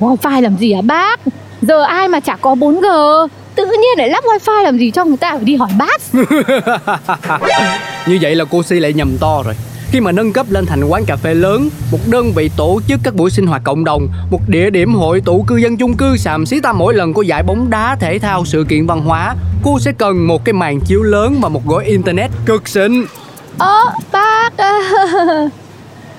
Wifi 0.00 0.40
làm 0.42 0.56
gì 0.56 0.72
hả 0.72 0.80
bác? 0.82 1.20
Giờ 1.62 1.82
ai 1.82 2.08
mà 2.08 2.20
chả 2.20 2.36
có 2.36 2.54
4G 2.54 3.28
Tự 3.54 3.66
nhiên 3.66 3.98
lại 3.98 4.08
lắp 4.08 4.24
wifi 4.24 4.62
làm 4.62 4.78
gì 4.78 4.90
cho 4.90 5.04
người 5.04 5.16
ta 5.16 5.32
phải 5.32 5.44
đi 5.44 5.56
hỏi 5.56 5.70
bác? 5.78 6.00
Như 8.06 8.18
vậy 8.20 8.34
là 8.34 8.44
cô 8.50 8.62
Si 8.62 8.80
lại 8.80 8.92
nhầm 8.92 9.16
to 9.20 9.42
rồi. 9.42 9.54
Khi 9.90 10.00
mà 10.00 10.12
nâng 10.12 10.32
cấp 10.32 10.46
lên 10.50 10.66
thành 10.66 10.84
quán 10.84 11.04
cà 11.04 11.16
phê 11.16 11.34
lớn, 11.34 11.68
một 11.90 11.98
đơn 12.06 12.32
vị 12.32 12.50
tổ 12.56 12.80
chức 12.88 13.00
các 13.02 13.14
buổi 13.14 13.30
sinh 13.30 13.46
hoạt 13.46 13.62
cộng 13.64 13.84
đồng, 13.84 14.08
một 14.30 14.40
địa 14.48 14.70
điểm 14.70 14.94
hội 14.94 15.22
tụ 15.24 15.44
cư 15.46 15.56
dân 15.56 15.76
chung 15.76 15.96
cư 15.96 16.16
xàm 16.16 16.46
xí 16.46 16.60
ta 16.60 16.72
mỗi 16.72 16.94
lần 16.94 17.14
có 17.14 17.22
giải 17.22 17.42
bóng 17.42 17.70
đá, 17.70 17.96
thể 18.00 18.18
thao, 18.18 18.44
sự 18.44 18.66
kiện 18.68 18.86
văn 18.86 19.00
hóa, 19.00 19.34
cô 19.62 19.78
sẽ 19.78 19.92
cần 19.98 20.26
một 20.26 20.44
cái 20.44 20.52
màn 20.52 20.80
chiếu 20.80 21.02
lớn 21.02 21.38
và 21.40 21.48
một 21.48 21.66
gói 21.66 21.84
internet 21.84 22.30
cực 22.46 22.68
xịn. 22.68 23.04
Ơ 23.58 23.84
bác 24.12 24.50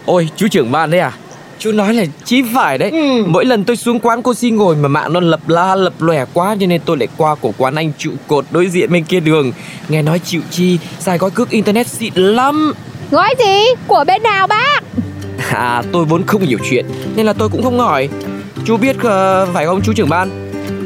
Ôi 0.06 0.30
chú 0.36 0.48
trưởng 0.48 0.72
ban 0.72 0.92
đấy 0.92 1.00
à 1.00 1.12
Chú 1.60 1.72
nói 1.72 1.94
là 1.94 2.06
chí 2.26 2.42
phải 2.54 2.78
đấy 2.78 2.92
Ừ. 2.92 3.24
Mỗi 3.28 3.46
lần 3.46 3.64
tôi 3.64 3.76
xuống 3.76 4.00
quán 4.00 4.22
cô 4.24 4.34
si 4.34 4.50
ngồi 4.52 4.76
mà 4.76 4.88
mạng 4.88 5.14
nó 5.14 5.20
lập 5.20 5.40
la 5.50 5.76
lập 5.76 5.94
lòe 6.00 6.26
quá 6.34 6.56
Cho 6.60 6.66
nên 6.68 6.82
tôi 6.86 6.98
lại 6.98 7.08
qua 7.18 7.36
của 7.36 7.52
quán 7.58 7.76
anh 7.76 7.92
trụ 7.98 8.12
cột 8.28 8.46
đối 8.52 8.68
diện 8.68 8.92
bên 8.92 9.04
kia 9.04 9.20
đường 9.20 9.52
Nghe 9.90 10.02
nói 10.02 10.20
chịu 10.20 10.42
chi 10.52 10.78
xài 11.00 11.18
gói 11.18 11.32
cước 11.32 11.50
internet 11.50 11.88
xịn 11.88 12.14
lắm 12.16 12.74
Gói 13.12 13.34
gì? 13.40 13.64
Của 13.88 14.04
bên 14.08 14.24
nào 14.24 14.48
bác? 14.48 14.84
À 15.52 15.82
tôi 15.92 16.06
vốn 16.06 16.24
không 16.26 16.42
hiểu 16.42 16.58
chuyện 16.70 16.86
Nên 17.16 17.26
là 17.26 17.34
tôi 17.34 17.50
cũng 17.50 17.64
không 17.64 17.80
hỏi 17.80 18.10
Chú 18.66 18.78
biết 18.78 18.96
ờ, 19.04 19.48
phải 19.54 19.66
không 19.66 19.82
chú 19.82 19.94
trưởng 19.94 20.10
ban 20.10 20.30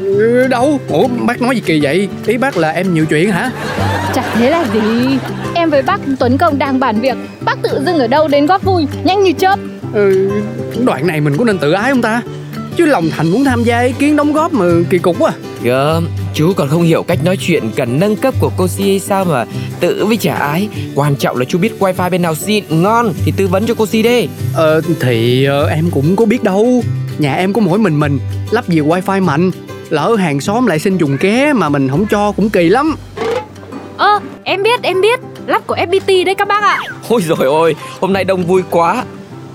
Ừ, 0.04 0.46
đâu? 0.50 0.80
Ủa 0.88 1.06
bác 1.26 1.42
nói 1.42 1.54
gì 1.54 1.62
kỳ 1.66 1.80
vậy? 1.82 2.08
Ý 2.26 2.36
bác 2.36 2.56
là 2.56 2.70
em 2.70 2.94
nhiều 2.94 3.04
chuyện 3.10 3.30
hả? 3.30 3.50
Chả 4.14 4.22
thế 4.34 4.50
là 4.50 4.64
gì 4.74 5.18
Em 5.54 5.70
với 5.70 5.82
bác 5.82 6.00
Tuấn 6.18 6.38
Công 6.38 6.58
đang 6.58 6.80
bàn 6.80 7.00
việc 7.00 7.16
Bác 7.40 7.62
tự 7.62 7.80
dưng 7.86 7.98
ở 7.98 8.06
đâu 8.06 8.28
đến 8.28 8.46
góp 8.46 8.62
vui 8.62 8.86
Nhanh 9.04 9.22
như 9.22 9.32
chớp 9.32 9.58
Ừ, 9.92 10.30
đoạn 10.84 11.06
này 11.06 11.20
mình 11.20 11.36
có 11.36 11.44
nên 11.44 11.58
tự 11.58 11.72
ái 11.72 11.90
không 11.90 12.02
ta? 12.02 12.22
Chứ 12.76 12.86
lòng 12.86 13.10
thành 13.10 13.30
muốn 13.30 13.44
tham 13.44 13.64
gia 13.64 13.80
ý 13.80 13.92
kiến 13.98 14.16
đóng 14.16 14.32
góp 14.32 14.52
mà 14.52 14.64
kỳ 14.90 14.98
cục 14.98 15.16
quá. 15.18 15.32
Gớm 15.62 16.08
Chú 16.34 16.52
còn 16.56 16.68
không 16.68 16.82
hiểu 16.82 17.02
cách 17.02 17.24
nói 17.24 17.36
chuyện 17.36 17.70
cần 17.76 18.00
nâng 18.00 18.16
cấp 18.16 18.34
của 18.40 18.50
cô 18.56 18.68
si 18.68 18.98
sao 18.98 19.24
mà 19.24 19.44
tự 19.80 20.04
với 20.04 20.16
trả 20.16 20.34
ái. 20.34 20.68
Quan 20.94 21.16
trọng 21.16 21.36
là 21.36 21.44
chú 21.44 21.58
biết 21.58 21.72
wifi 21.78 22.10
bên 22.10 22.22
nào 22.22 22.34
xịn 22.34 22.64
ngon 22.70 23.12
Thì 23.24 23.32
tư 23.36 23.46
vấn 23.46 23.66
cho 23.66 23.74
cô 23.74 23.86
si 23.86 24.02
đi. 24.02 24.28
Ờ 24.54 24.80
thì 25.00 25.44
ờ, 25.44 25.66
em 25.66 25.90
cũng 25.90 26.16
có 26.16 26.24
biết 26.24 26.42
đâu. 26.42 26.82
Nhà 27.18 27.34
em 27.34 27.52
có 27.52 27.60
mỗi 27.60 27.78
mình 27.78 28.00
mình 28.00 28.18
Lắp 28.50 28.68
gì 28.68 28.80
wifi 28.80 29.22
mạnh. 29.22 29.50
Lỡ 29.90 30.16
hàng 30.18 30.40
xóm 30.40 30.66
lại 30.66 30.78
xin 30.78 30.96
dùng 30.96 31.18
ké 31.18 31.52
mà 31.52 31.68
mình 31.68 31.88
không 31.88 32.06
cho 32.06 32.32
cũng 32.32 32.50
kỳ 32.50 32.68
lắm. 32.68 32.96
Ơ, 33.96 34.20
em 34.44 34.62
biết, 34.62 34.82
em 34.82 35.00
biết. 35.00 35.20
Lắp 35.46 35.66
của 35.66 35.76
FPT 35.76 36.24
đấy 36.24 36.34
các 36.34 36.48
bác 36.48 36.62
ạ. 36.62 36.78
Ôi 37.08 37.20
rồi 37.22 37.46
ôi 37.46 37.76
Hôm 38.00 38.12
nay 38.12 38.24
đông 38.24 38.44
vui 38.44 38.62
quá 38.70 39.04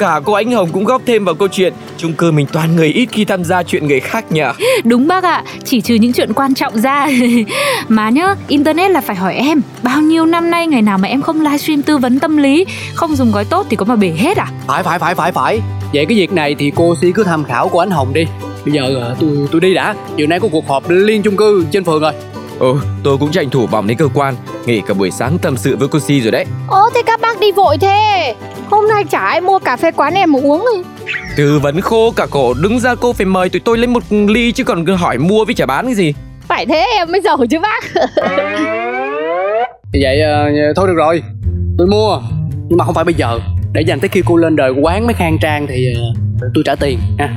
cả 0.03 0.19
cô 0.25 0.33
Ánh 0.33 0.51
Hồng 0.51 0.69
cũng 0.73 0.83
góp 0.83 1.01
thêm 1.05 1.25
vào 1.25 1.35
câu 1.35 1.47
chuyện. 1.47 1.73
Chung 1.97 2.13
cư 2.13 2.31
mình 2.31 2.45
toàn 2.51 2.75
người 2.75 2.87
ít 2.87 3.09
khi 3.11 3.25
tham 3.25 3.43
gia 3.43 3.63
chuyện 3.63 3.87
người 3.87 3.99
khác 3.99 4.31
nhỉ? 4.31 4.41
Đúng 4.83 5.07
bác 5.07 5.23
ạ, 5.23 5.43
chỉ 5.63 5.81
trừ 5.81 5.95
những 5.95 6.13
chuyện 6.13 6.33
quan 6.33 6.53
trọng 6.53 6.81
ra. 6.81 7.07
Mà 7.87 8.09
nhá, 8.09 8.35
internet 8.47 8.91
là 8.91 9.01
phải 9.01 9.15
hỏi 9.15 9.33
em 9.33 9.61
Bao 9.83 10.01
nhiêu 10.01 10.25
năm 10.25 10.51
nay 10.51 10.67
ngày 10.67 10.81
nào 10.81 10.97
mà 10.97 11.07
em 11.07 11.21
không 11.21 11.41
livestream 11.41 11.81
tư 11.81 11.97
vấn 11.97 12.19
tâm 12.19 12.37
lý? 12.37 12.65
Không 12.93 13.15
dùng 13.15 13.31
gói 13.31 13.45
tốt 13.45 13.65
thì 13.69 13.75
có 13.75 13.85
mà 13.85 13.95
bể 13.95 14.13
hết 14.17 14.37
à? 14.37 14.47
Phải 14.67 14.83
phải 14.83 14.99
phải 14.99 15.15
phải 15.15 15.31
phải. 15.31 15.61
Vậy 15.93 16.05
cái 16.05 16.17
việc 16.17 16.33
này 16.33 16.55
thì 16.59 16.71
cô 16.75 16.95
Si 17.01 17.11
cứ 17.11 17.23
tham 17.23 17.43
khảo 17.43 17.69
của 17.69 17.79
anh 17.79 17.91
Hồng 17.91 18.13
đi. 18.13 18.25
Bây 18.65 18.73
giờ 18.73 18.81
ờ, 18.95 19.15
tôi 19.19 19.29
tôi 19.51 19.61
đi 19.61 19.73
đã. 19.73 19.95
Chiều 20.17 20.27
nay 20.27 20.39
có 20.39 20.47
cuộc 20.51 20.67
họp 20.67 20.89
liên 20.89 21.21
chung 21.21 21.37
cư 21.37 21.65
trên 21.71 21.83
phường 21.83 22.01
rồi. 22.01 22.13
Ừ 22.59 22.75
tôi 23.03 23.17
cũng 23.17 23.31
tranh 23.31 23.49
thủ 23.49 23.67
bỏng 23.67 23.87
đến 23.87 23.97
cơ 23.97 24.07
quan 24.13 24.35
Nghỉ 24.65 24.81
cả 24.87 24.93
buổi 24.93 25.11
sáng 25.11 25.37
tâm 25.37 25.57
sự 25.57 25.75
với 25.75 25.87
cô 25.87 25.99
Si 25.99 26.21
rồi 26.21 26.31
đấy. 26.31 26.45
Ồ 26.67 26.89
thế 26.95 27.01
các 27.05 27.21
bác 27.21 27.39
đi 27.39 27.51
vội 27.51 27.77
thế 27.77 28.35
Hôm 28.73 28.87
nay 28.87 29.03
chả 29.03 29.19
ai 29.19 29.41
mua 29.41 29.59
cà 29.59 29.77
phê 29.77 29.91
quán 29.91 30.13
em 30.13 30.31
mà 30.31 30.39
uống 30.39 30.65
rồi 30.65 30.83
Tư 31.37 31.59
vấn 31.59 31.81
khô 31.81 32.11
cả 32.11 32.25
cổ 32.31 32.53
Đứng 32.53 32.79
ra 32.79 32.95
cô 32.95 33.13
phải 33.13 33.25
mời 33.25 33.49
tụi 33.49 33.59
tôi 33.59 33.77
lên 33.77 33.93
một 33.93 34.03
ly 34.09 34.51
Chứ 34.51 34.63
còn 34.63 34.85
hỏi 34.85 35.17
mua 35.17 35.45
với 35.45 35.55
chả 35.55 35.65
bán 35.65 35.85
cái 35.85 35.95
gì. 35.95 36.13
Phải 36.47 36.65
thế 36.65 36.85
em 36.97 37.11
mới 37.11 37.21
giàu 37.21 37.37
chứ 37.49 37.59
bác. 37.59 37.83
Vậy 39.93 40.21
ờ, 40.21 40.49
thôi 40.75 40.87
được 40.87 40.93
rồi. 40.95 41.23
Tôi 41.77 41.87
mua 41.87 42.21
Nhưng 42.69 42.77
mà 42.77 42.85
không 42.85 42.93
phải 42.93 43.03
bây 43.03 43.13
giờ. 43.13 43.39
Để 43.73 43.81
dành 43.81 43.99
tới 43.99 44.09
khi 44.09 44.21
cô 44.25 44.37
lên 44.37 44.55
đời 44.55 44.71
quán 44.71 45.05
mới 45.05 45.13
khang 45.13 45.37
trang 45.41 45.67
Thì 45.67 45.93
ờ, 45.95 46.01
tôi 46.53 46.63
trả 46.65 46.75
tiền 46.75 46.99
ha. 47.19 47.29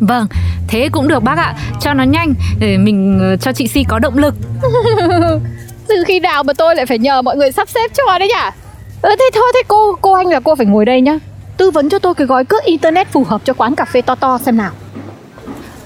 Vâng, 0.00 0.26
thế 0.68 0.88
cũng 0.92 1.08
được 1.08 1.22
bác 1.22 1.38
ạ. 1.38 1.54
Cho 1.80 1.94
nó 1.94 2.04
nhanh 2.04 2.34
để 2.60 2.76
mình 2.78 3.18
ờ, 3.20 3.36
cho 3.36 3.52
chị 3.52 3.66
Si 3.66 3.84
có 3.84 3.98
động 3.98 4.18
lực. 4.18 4.34
Từ 5.88 6.04
khi 6.06 6.20
nào 6.20 6.42
mà 6.42 6.52
tôi 6.52 6.74
lại 6.74 6.86
phải 6.86 6.98
nhờ 6.98 7.22
mọi 7.22 7.36
người 7.36 7.52
sắp 7.52 7.68
xếp 7.68 7.90
cho 7.94 8.18
đấy 8.18 8.28
nhỉ 8.28 8.67
ừ, 9.02 9.10
Thế 9.18 9.30
thôi 9.34 9.52
thế 9.54 9.62
cô 9.68 9.96
cô 10.00 10.12
anh 10.12 10.26
là 10.26 10.40
cô 10.40 10.54
phải 10.54 10.66
ngồi 10.66 10.84
đây 10.84 11.00
nhá. 11.00 11.18
Tư 11.56 11.70
vấn 11.70 11.88
cho 11.88 11.98
tôi 11.98 12.14
cái 12.14 12.26
gói 12.26 12.44
cước 12.44 12.64
internet 12.64 13.12
phù 13.12 13.24
hợp 13.24 13.40
cho 13.44 13.52
quán 13.52 13.74
cà 13.74 13.84
phê 13.84 14.00
to 14.00 14.14
to 14.14 14.38
xem 14.38 14.56
nào. 14.56 14.70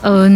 Ờ, 0.02 0.28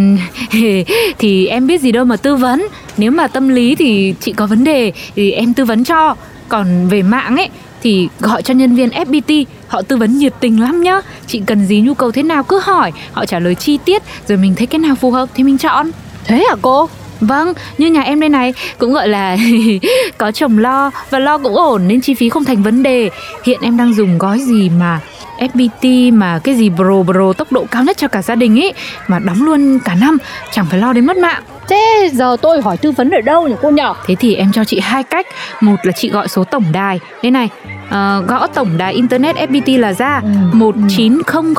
thì 1.19 1.47
em 1.47 1.67
biết 1.67 1.81
gì 1.81 1.91
đâu 1.91 2.05
mà 2.05 2.17
tư 2.17 2.35
vấn. 2.35 2.67
Nếu 2.97 3.11
mà 3.11 3.27
tâm 3.27 3.49
lý 3.49 3.75
thì 3.75 4.15
chị 4.19 4.33
có 4.33 4.45
vấn 4.47 4.63
đề 4.63 4.91
thì 5.15 5.31
em 5.31 5.53
tư 5.53 5.65
vấn 5.65 5.83
cho. 5.83 6.15
Còn 6.49 6.87
về 6.87 7.01
mạng 7.01 7.37
ấy 7.37 7.49
thì 7.81 8.09
gọi 8.19 8.41
cho 8.41 8.53
nhân 8.53 8.75
viên 8.75 8.89
FPT 8.89 9.45
Họ 9.67 9.81
tư 9.81 9.97
vấn 9.97 10.17
nhiệt 10.17 10.33
tình 10.39 10.61
lắm 10.61 10.83
nhá. 10.83 11.01
Chị 11.27 11.41
cần 11.45 11.65
gì 11.65 11.81
nhu 11.81 11.93
cầu 11.93 12.11
thế 12.11 12.23
nào 12.23 12.43
cứ 12.43 12.59
hỏi. 12.63 12.91
Họ 13.11 13.25
trả 13.25 13.39
lời 13.39 13.55
chi 13.55 13.77
tiết 13.85 14.03
Rồi 14.27 14.37
mình 14.37 14.55
thấy 14.55 14.67
cái 14.67 14.79
nào 14.79 14.95
phù 14.95 15.11
hợp 15.11 15.29
thì 15.33 15.43
mình 15.43 15.57
chọn. 15.57 15.91
Thế 16.25 16.45
hả 16.49 16.55
cô? 16.61 16.89
Vâng, 17.21 17.53
như 17.77 17.87
nhà 17.87 18.01
em 18.01 18.19
đây 18.19 18.29
này 18.29 18.53
cũng 18.77 18.93
gọi 18.93 19.07
là 19.07 19.37
có 20.17 20.31
chồng 20.31 20.57
lo 20.57 20.91
và 21.09 21.19
lo 21.19 21.37
cũng 21.37 21.55
ổn 21.55 21.87
nên 21.87 22.01
chi 22.01 22.13
phí 22.13 22.29
không 22.29 22.45
thành 22.45 22.63
vấn 22.63 22.83
đề. 22.83 23.09
Hiện 23.43 23.59
em 23.61 23.77
đang 23.77 23.93
dùng 23.93 24.17
gói 24.17 24.39
gì 24.39 24.69
mà 24.79 24.99
FPT 25.39 26.13
mà 26.13 26.39
cái 26.43 26.55
gì 26.55 26.69
bro 26.69 27.03
bro 27.03 27.33
tốc 27.33 27.51
độ 27.51 27.65
cao 27.71 27.83
nhất 27.83 27.97
cho 27.97 28.07
cả 28.07 28.21
gia 28.21 28.35
đình 28.35 28.59
ấy 28.59 28.73
mà 29.07 29.19
đóng 29.19 29.43
luôn 29.43 29.79
cả 29.85 29.95
năm 29.95 30.17
chẳng 30.51 30.65
phải 30.69 30.79
lo 30.79 30.93
đến 30.93 31.05
mất 31.05 31.17
mạng. 31.17 31.43
Thế 31.69 32.09
giờ 32.13 32.37
tôi 32.41 32.61
hỏi 32.61 32.77
tư 32.77 32.91
vấn 32.91 33.09
ở 33.09 33.21
đâu 33.21 33.47
nhỉ 33.47 33.55
cô 33.61 33.69
nhỏ? 33.69 33.95
Thế 34.05 34.15
thì 34.15 34.35
em 34.35 34.51
cho 34.51 34.63
chị 34.63 34.79
hai 34.79 35.03
cách 35.03 35.27
Một 35.61 35.75
là 35.83 35.91
chị 35.91 36.09
gọi 36.09 36.27
số 36.27 36.43
tổng 36.43 36.63
đài 36.71 36.99
Đây 37.23 37.31
này 37.31 37.49
ờ, 37.89 38.23
Gõ 38.27 38.47
tổng 38.47 38.77
đài 38.77 38.93
Internet 38.93 39.35
FPT 39.35 39.79
là 39.79 39.93
ra 39.93 40.21
Ừ. 40.23 40.29
1900 40.53 41.55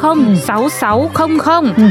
6600 0.46 1.72
Ừ. 1.76 1.82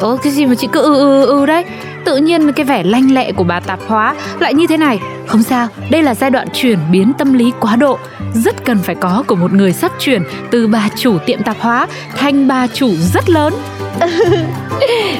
Ơ 0.00 0.16
cái 0.22 0.32
gì 0.32 0.46
mà 0.46 0.54
chị 0.54 0.68
cứ 0.72 0.80
ừ 0.82 0.94
ừ 0.98 1.26
ừ 1.26 1.46
đấy 1.46 1.64
Tự 2.08 2.16
nhiên 2.16 2.52
cái 2.52 2.64
vẻ 2.64 2.82
lanh 2.82 3.14
lẹ 3.14 3.32
của 3.32 3.44
bà 3.44 3.60
tạp 3.60 3.80
hóa. 3.86 4.14
Lại 4.40 4.54
như 4.54 4.66
thế 4.66 4.76
này, 4.76 4.98
Không 5.26 5.42
sao, 5.42 5.68
Đây 5.90 6.02
là 6.02 6.14
giai 6.14 6.30
đoạn 6.30 6.48
chuyển 6.52 6.78
biến 6.90 7.12
tâm 7.18 7.32
lý 7.32 7.52
quá 7.60 7.76
độ. 7.76 7.98
Rất 8.34 8.64
cần 8.64 8.78
phải 8.78 8.94
có 8.94 9.24
của 9.26 9.34
một 9.34 9.52
người 9.52 9.72
sắp 9.72 9.92
chuyển 9.98 10.22
Từ 10.50 10.66
bà 10.66 10.88
chủ 10.96 11.18
tiệm 11.18 11.42
tạp 11.42 11.56
hóa 11.60 11.86
Thành 12.16 12.48
bà 12.48 12.66
chủ 12.66 12.90
rất 13.14 13.30
lớn. 13.30 13.54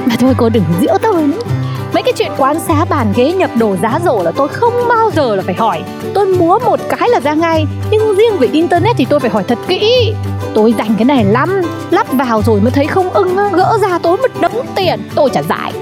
Mà 0.07 0.17
thôi, 0.19 0.35
cô 0.37 0.49
đừng 0.49 0.65
giễu 0.81 0.99
tôi 1.03 1.23
nữa. 1.23 1.43
Mấy 1.95 2.03
cái 2.03 2.13
chuyện 2.17 2.33
quán 2.37 2.61
xá 2.61 2.85
bàn 2.85 3.13
ghế 3.17 3.33
nhập 3.33 3.51
đồ 3.59 3.77
giá 3.83 4.01
rổ 4.05 4.23
là 4.23 4.31
tôi 4.31 4.49
không 4.49 4.75
bao 4.89 5.11
giờ 5.11 5.37
là 5.37 5.43
phải 5.43 5.55
hỏi. 5.55 5.83
Tôi 6.15 6.27
múa 6.27 6.59
một 6.65 6.81
cái 6.89 7.09
là 7.09 7.21
ra 7.21 7.35
ngay, 7.35 7.67
Nhưng 7.91 8.17
riêng 8.17 8.39
về 8.39 8.49
internet 8.53 8.97
thì 8.97 9.05
tôi 9.05 9.21
phải 9.21 9.31
hỏi 9.31 9.45
thật 9.49 9.59
kỹ. 9.69 10.13
Tôi 10.55 10.75
dành 10.79 10.95
cái 10.99 11.05
này 11.05 11.25
lắm, 11.25 11.63
Lắp 11.91 12.07
vào 12.13 12.43
rồi 12.43 12.61
mới 12.61 12.71
thấy 12.71 12.87
không 12.87 13.11
ưng 13.11 13.37
Gỡ 13.53 13.79
ra 13.83 13.99
tối 13.99 14.17
một 14.17 14.41
đống 14.41 14.67
tiền, 14.77 15.01
Tôi 15.15 15.31
trả 15.33 15.43
giải. 15.43 15.73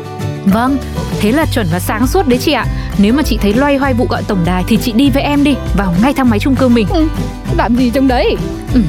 Vâng, 0.47 0.79
thế 1.21 1.33
là 1.33 1.47
chuẩn 1.47 1.67
và 1.73 1.81
sáng 1.81 2.07
suốt 2.07 2.29
đấy 2.29 2.39
chị 2.43 2.53
ạ. 2.53 2.67
Nếu 2.99 3.13
mà 3.15 3.23
chị 3.23 3.39
thấy 3.43 3.55
loay 3.55 3.77
hoay 3.77 3.95
vụ 3.95 4.07
gọi 4.11 4.23
tổng 4.23 4.39
đài 4.45 4.65
Thì 4.69 4.77
chị 4.77 4.93
đi 4.93 5.11
với 5.11 5.23
em 5.23 5.45
đi 5.45 5.55
Vào 5.77 5.95
ngay 6.03 6.13
thang 6.13 6.31
máy 6.31 6.39
chung 6.39 6.57
cư 6.57 6.69
mình. 6.69 6.87
Làm 7.57 7.77
gì 7.77 7.91
trong 7.91 8.09
đấy? 8.09 8.37
Ừ, 8.75 8.81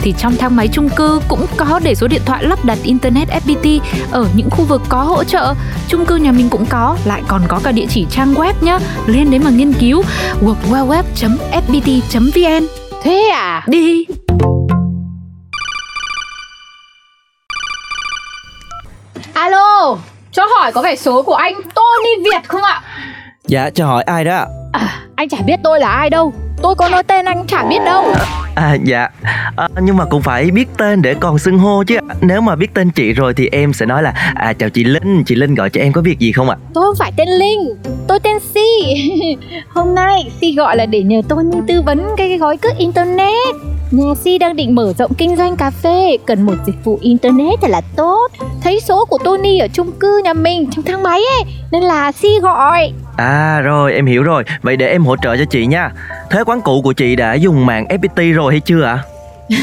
Thì 0.00 0.14
trong 0.18 0.36
thang 0.36 0.56
máy 0.56 0.68
chung 0.68 0.88
cư 0.88 1.20
cũng 1.28 1.46
có 1.56 1.80
để 1.84 1.94
số 1.94 2.06
điện 2.08 2.22
thoại 2.24 2.44
lắp 2.44 2.64
đặt 2.64 2.78
Internet 2.82 3.28
FPT 3.28 3.80
Ở 4.10 4.26
những 4.34 4.50
khu 4.50 4.64
vực 4.64 4.82
có 4.88 5.02
hỗ 5.02 5.24
trợ 5.24 5.54
Chung 5.88 6.06
cư 6.06 6.16
nhà 6.16 6.32
mình 6.32 6.48
cũng 6.48 6.66
có 6.66 6.96
Lại 7.04 7.22
còn 7.28 7.42
có 7.48 7.60
cả 7.64 7.72
địa 7.72 7.86
chỉ 7.88 8.06
trang 8.10 8.34
web 8.34 8.52
nhá. 8.60 8.78
Lên 9.06 9.30
đấy 9.30 9.40
mà 9.44 9.50
nghiên 9.50 9.72
cứu 9.72 10.02
worldwideweb.fpt.vn 10.42 12.66
Thế 13.02 13.30
à? 13.34 13.64
Đi 13.68 14.04
Cho 20.36 20.46
hỏi 20.58 20.72
có 20.72 20.82
phải 20.82 20.96
số 20.96 21.22
của 21.22 21.34
anh 21.34 21.54
Tony 21.54 22.24
Việt 22.24 22.48
không 22.48 22.62
ạ? 22.62 22.82
Dạ 23.46 23.70
cho 23.70 23.86
hỏi 23.86 24.02
ai 24.02 24.24
đó 24.24 24.36
ạ? 24.36 24.46
À 24.72 25.02
anh 25.16 25.28
chả 25.28 25.38
biết 25.46 25.56
tôi 25.62 25.80
là 25.80 25.90
ai 25.90 26.10
đâu. 26.10 26.32
Tôi 26.62 26.74
có 26.74 26.88
nói 26.88 27.02
tên 27.02 27.24
anh 27.24 27.46
chả 27.46 27.64
biết 27.64 27.78
đâu. 27.84 28.04
À 28.54 28.76
dạ. 28.84 29.08
À, 29.56 29.68
Nhưng 29.82 29.96
mà 29.96 30.04
cũng 30.04 30.22
phải 30.22 30.50
biết 30.50 30.68
tên 30.78 31.02
để 31.02 31.14
còn 31.20 31.38
xưng 31.38 31.58
hô 31.58 31.82
chứ. 31.86 31.96
Nếu 32.20 32.40
mà 32.40 32.56
biết 32.56 32.74
tên 32.74 32.90
chị 32.90 33.12
rồi 33.12 33.34
thì 33.34 33.48
em 33.52 33.72
sẽ 33.72 33.86
nói 33.86 34.02
là 34.02 34.32
À 34.34 34.52
chào 34.52 34.70
chị 34.70 34.84
Linh. 34.84 35.24
Chị 35.26 35.34
Linh 35.34 35.54
gọi 35.54 35.70
cho 35.70 35.80
em 35.80 35.92
có 35.92 36.00
việc 36.00 36.18
gì 36.18 36.32
không 36.32 36.50
ạ? 36.50 36.56
Tôi 36.74 36.84
không 36.84 36.96
phải 36.98 37.12
tên 37.16 37.28
Linh. 37.28 37.76
Tôi 38.08 38.20
tên 38.20 38.36
Si. 38.54 38.94
Hôm 39.68 39.94
nay 39.94 40.30
Si 40.40 40.54
gọi 40.54 40.76
là 40.76 40.86
để 40.86 41.02
nhờ 41.02 41.22
Tony 41.28 41.58
tư 41.68 41.82
vấn 41.82 42.06
cái, 42.16 42.28
cái 42.28 42.38
gói 42.38 42.56
cước 42.56 42.76
internet. 42.78 43.54
Nhà 43.90 44.14
Si 44.24 44.38
đang 44.38 44.56
định 44.56 44.74
mở 44.74 44.92
rộng 44.98 45.14
kinh 45.14 45.36
doanh 45.36 45.56
cà 45.56 45.70
phê. 45.70 46.16
Cần 46.26 46.42
một 46.42 46.54
dịch 46.66 46.84
vụ 46.84 46.98
internet 47.02 47.60
thật 47.62 47.70
là 47.70 47.80
tốt 47.96 48.28
Thấy 48.66 48.80
số 48.80 49.04
của 49.04 49.18
Tony 49.24 49.58
ở 49.58 49.68
chung 49.72 49.92
cư 50.00 50.20
nhà 50.24 50.32
mình 50.32 50.70
Trong 50.70 50.84
thang 50.84 51.02
máy 51.02 51.20
ấy 51.20 51.52
Nên 51.72 51.82
là 51.82 52.12
Si 52.12 52.28
gọi. 52.42 52.92
À 53.16 53.60
rồi 53.60 53.92
em 53.92 54.06
hiểu 54.06 54.22
rồi. 54.22 54.44
Vậy 54.62 54.76
để 54.76 54.88
em 54.88 55.04
hỗ 55.04 55.16
trợ 55.16 55.36
cho 55.36 55.44
chị 55.44 55.66
nha. 55.66 55.90
Thế 56.30 56.44
quán 56.46 56.60
cũ 56.60 56.80
của 56.82 56.92
chị 56.92 57.16
đã 57.16 57.34
dùng 57.34 57.66
mạng 57.66 57.86
FPT 57.88 58.34
rồi 58.34 58.52
hay 58.52 58.60
chưa 58.60 58.82
ạ? 58.82 58.98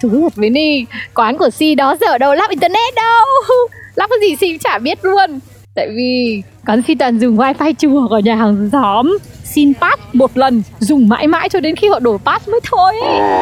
Thú 0.00 0.08
thật 0.10 0.34
với 0.34 0.50
Ni 0.50 0.84
Quán 1.14 1.38
của 1.38 1.50
Si 1.50 1.74
đó 1.74 1.96
giờ 2.00 2.18
đâu 2.18 2.34
lắp 2.34 2.50
internet 2.50 2.94
đâu. 2.96 3.26
Lắp 3.94 4.10
cái 4.10 4.28
gì 4.28 4.36
Si 4.36 4.52
cũng 4.52 4.58
chả 4.58 4.78
biết 4.78 5.04
luôn 5.04 5.40
Tại 5.74 5.88
vì 5.96 6.42
quán 6.66 6.82
Si 6.82 6.94
toàn 6.94 7.18
dùng 7.18 7.36
wifi 7.36 7.74
chùa 7.78 8.08
của 8.08 8.18
nhà 8.18 8.34
hàng 8.34 8.70
xóm 8.72 9.18
Xin 9.44 9.72
pass 9.80 10.02
một 10.12 10.36
lần 10.36 10.62
Dùng 10.78 11.08
mãi 11.08 11.26
mãi 11.26 11.48
cho 11.48 11.60
đến 11.60 11.76
khi 11.76 11.88
họ 11.88 11.98
đổi 11.98 12.18
pass 12.24 12.48
mới 12.48 12.60
thôi. 12.64 12.92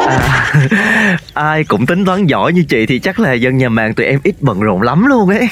À, 0.07 1.17
ai 1.35 1.65
cũng 1.65 1.87
tính 1.87 2.05
toán 2.05 2.27
giỏi 2.27 2.53
như 2.53 2.65
chị 2.69 2.87
thì 2.87 2.99
chắc 2.99 3.21
là 3.21 3.33
dân 3.33 3.59
nhà 3.59 3.69
mạng 3.69 3.95
tụi 3.95 4.07
em 4.07 4.21
ít 4.25 4.35
bận 4.41 4.61
rộn 4.61 4.83
lắm 4.83 5.07
luôn 5.07 5.29
ấy 5.29 5.49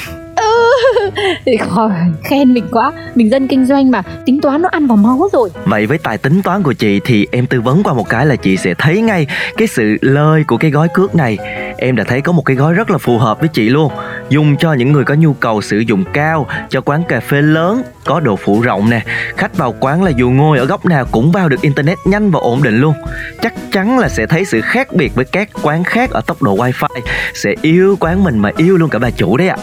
Thì 1.46 1.56
khỏi 1.56 1.90
khen 2.24 2.54
mình 2.54 2.68
quá 2.70 2.92
Mình 3.14 3.30
dân 3.30 3.48
kinh 3.48 3.66
doanh 3.66 3.90
mà 3.90 4.02
Tính 4.26 4.40
toán 4.40 4.62
nó 4.62 4.68
ăn 4.72 4.86
vào 4.86 4.96
máu 4.96 5.28
rồi 5.32 5.50
Vậy 5.64 5.86
với 5.86 5.98
tài 5.98 6.18
tính 6.18 6.42
toán 6.42 6.62
của 6.62 6.72
chị 6.72 7.00
thì 7.04 7.26
em 7.30 7.46
tư 7.46 7.60
vấn 7.60 7.82
qua 7.82 7.94
một 7.94 8.08
cái 8.08 8.26
là 8.26 8.36
chị 8.36 8.56
sẽ 8.56 8.74
thấy 8.78 9.00
ngay 9.00 9.26
cái 9.56 9.68
sự 9.68 9.96
lời 10.00 10.44
của 10.46 10.56
cái 10.56 10.70
gói 10.70 10.88
cước 10.94 11.14
này. 11.14 11.38
Em 11.80 11.96
đã 11.96 12.04
thấy 12.04 12.20
có 12.20 12.32
một 12.32 12.42
cái 12.42 12.56
gói 12.56 12.74
rất 12.74 12.90
là 12.90 12.98
phù 12.98 13.18
hợp 13.18 13.40
với 13.40 13.48
chị 13.48 13.68
luôn. 13.68 13.92
Dùng 14.28 14.56
cho 14.56 14.72
những 14.72 14.92
người 14.92 15.04
có 15.04 15.14
nhu 15.14 15.32
cầu 15.32 15.62
sử 15.62 15.78
dụng 15.78 16.04
cao, 16.12 16.46
cho 16.68 16.80
quán 16.80 17.02
cà 17.08 17.20
phê 17.20 17.42
lớn, 17.42 17.82
có 18.04 18.20
độ 18.20 18.36
phủ 18.36 18.60
rộng 18.60 18.90
nè. 18.90 19.00
Khách 19.36 19.56
vào 19.56 19.74
quán 19.80 20.02
là 20.02 20.10
dù 20.10 20.30
ngồi 20.30 20.58
ở 20.58 20.64
góc 20.64 20.86
nào 20.86 21.04
cũng 21.10 21.32
vào 21.32 21.48
được 21.48 21.60
internet 21.60 21.98
nhanh 22.04 22.30
và 22.30 22.40
ổn 22.40 22.62
định 22.62 22.80
luôn. 22.80 22.94
Chắc 23.42 23.54
chắn 23.72 23.98
là 23.98 24.08
sẽ 24.08 24.26
thấy 24.26 24.44
sự 24.44 24.60
khác 24.60 24.92
biệt 24.92 25.14
với 25.14 25.24
các 25.24 25.48
quán 25.62 25.84
khác 25.84 26.10
ở 26.10 26.20
tốc 26.20 26.42
độ 26.42 26.56
wifi. 26.56 27.00
Sẽ 27.34 27.54
yêu 27.62 27.96
quán 28.00 28.24
mình 28.24 28.38
mà 28.38 28.50
yêu 28.56 28.76
luôn 28.76 28.90
cả 28.90 28.98
bà 28.98 29.10
chủ 29.10 29.36
đấy 29.36 29.48
ạ. 29.48 29.56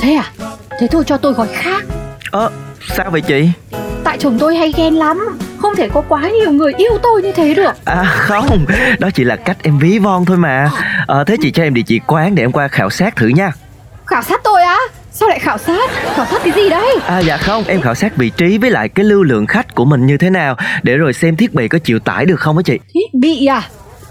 Thế 0.00 0.12
à 0.12 0.24
Thế 0.80 0.86
thôi 0.90 1.04
cho 1.06 1.16
tôi 1.16 1.32
gói 1.32 1.48
khác 1.52 1.84
Ơ, 2.30 2.50
sao 2.88 3.10
vậy 3.10 3.20
chị? 3.20 3.50
Tại 4.04 4.18
chồng 4.18 4.38
tôi 4.38 4.56
hay 4.56 4.72
ghen 4.76 4.94
lắm. 4.94 5.38
Không 5.58 5.76
thể 5.76 5.88
có 5.88 6.02
quá 6.08 6.30
nhiều 6.30 6.50
người 6.50 6.72
yêu 6.76 6.98
tôi 7.02 7.22
như 7.22 7.32
thế 7.32 7.54
được. 7.54 7.72
À 7.84 8.04
không, 8.04 8.66
đó 8.98 9.08
chỉ 9.14 9.24
là 9.24 9.36
cách 9.36 9.56
em 9.62 9.78
ví 9.78 9.98
von 9.98 10.24
thôi 10.24 10.36
mà. 10.36 10.70
À, 11.06 11.24
Thế 11.26 11.36
chị 11.40 11.50
cho 11.50 11.62
em 11.62 11.74
địa 11.74 11.82
chỉ 11.86 12.00
quán 12.06 12.34
để 12.34 12.42
em 12.44 12.52
qua 12.52 12.68
khảo 12.68 12.90
sát 12.90 13.16
thử 13.16 13.28
nha. 13.28 13.52
Khảo 14.06 14.22
sát 14.22 14.40
tôi 14.44 14.62
á? 14.62 14.78
Sao 15.12 15.28
lại 15.28 15.38
khảo 15.38 15.58
sát? 15.58 15.90
Khảo 16.14 16.26
sát 16.30 16.40
cái 16.44 16.52
gì 16.56 16.68
đấy 16.70 16.96
À 17.06 17.18
dạ 17.18 17.36
không, 17.36 17.64
em 17.66 17.80
khảo 17.80 17.94
sát 17.94 18.16
vị 18.16 18.30
trí 18.30 18.58
với 18.58 18.70
lại 18.70 18.88
cái 18.88 19.04
lưu 19.04 19.22
lượng 19.22 19.46
khách 19.46 19.74
của 19.74 19.84
mình 19.84 20.06
như 20.06 20.16
thế 20.18 20.30
nào 20.30 20.56
Để 20.82 20.96
rồi 20.96 21.12
xem 21.12 21.36
thiết 21.36 21.54
bị 21.54 21.68
có 21.68 21.78
chịu 21.78 21.98
tải 21.98 22.26
được 22.26 22.40
không 22.40 22.56
á 22.56 22.62
chị? 22.64 22.78
Thiết 22.94 23.18
bị 23.20 23.46
à? 23.46 23.62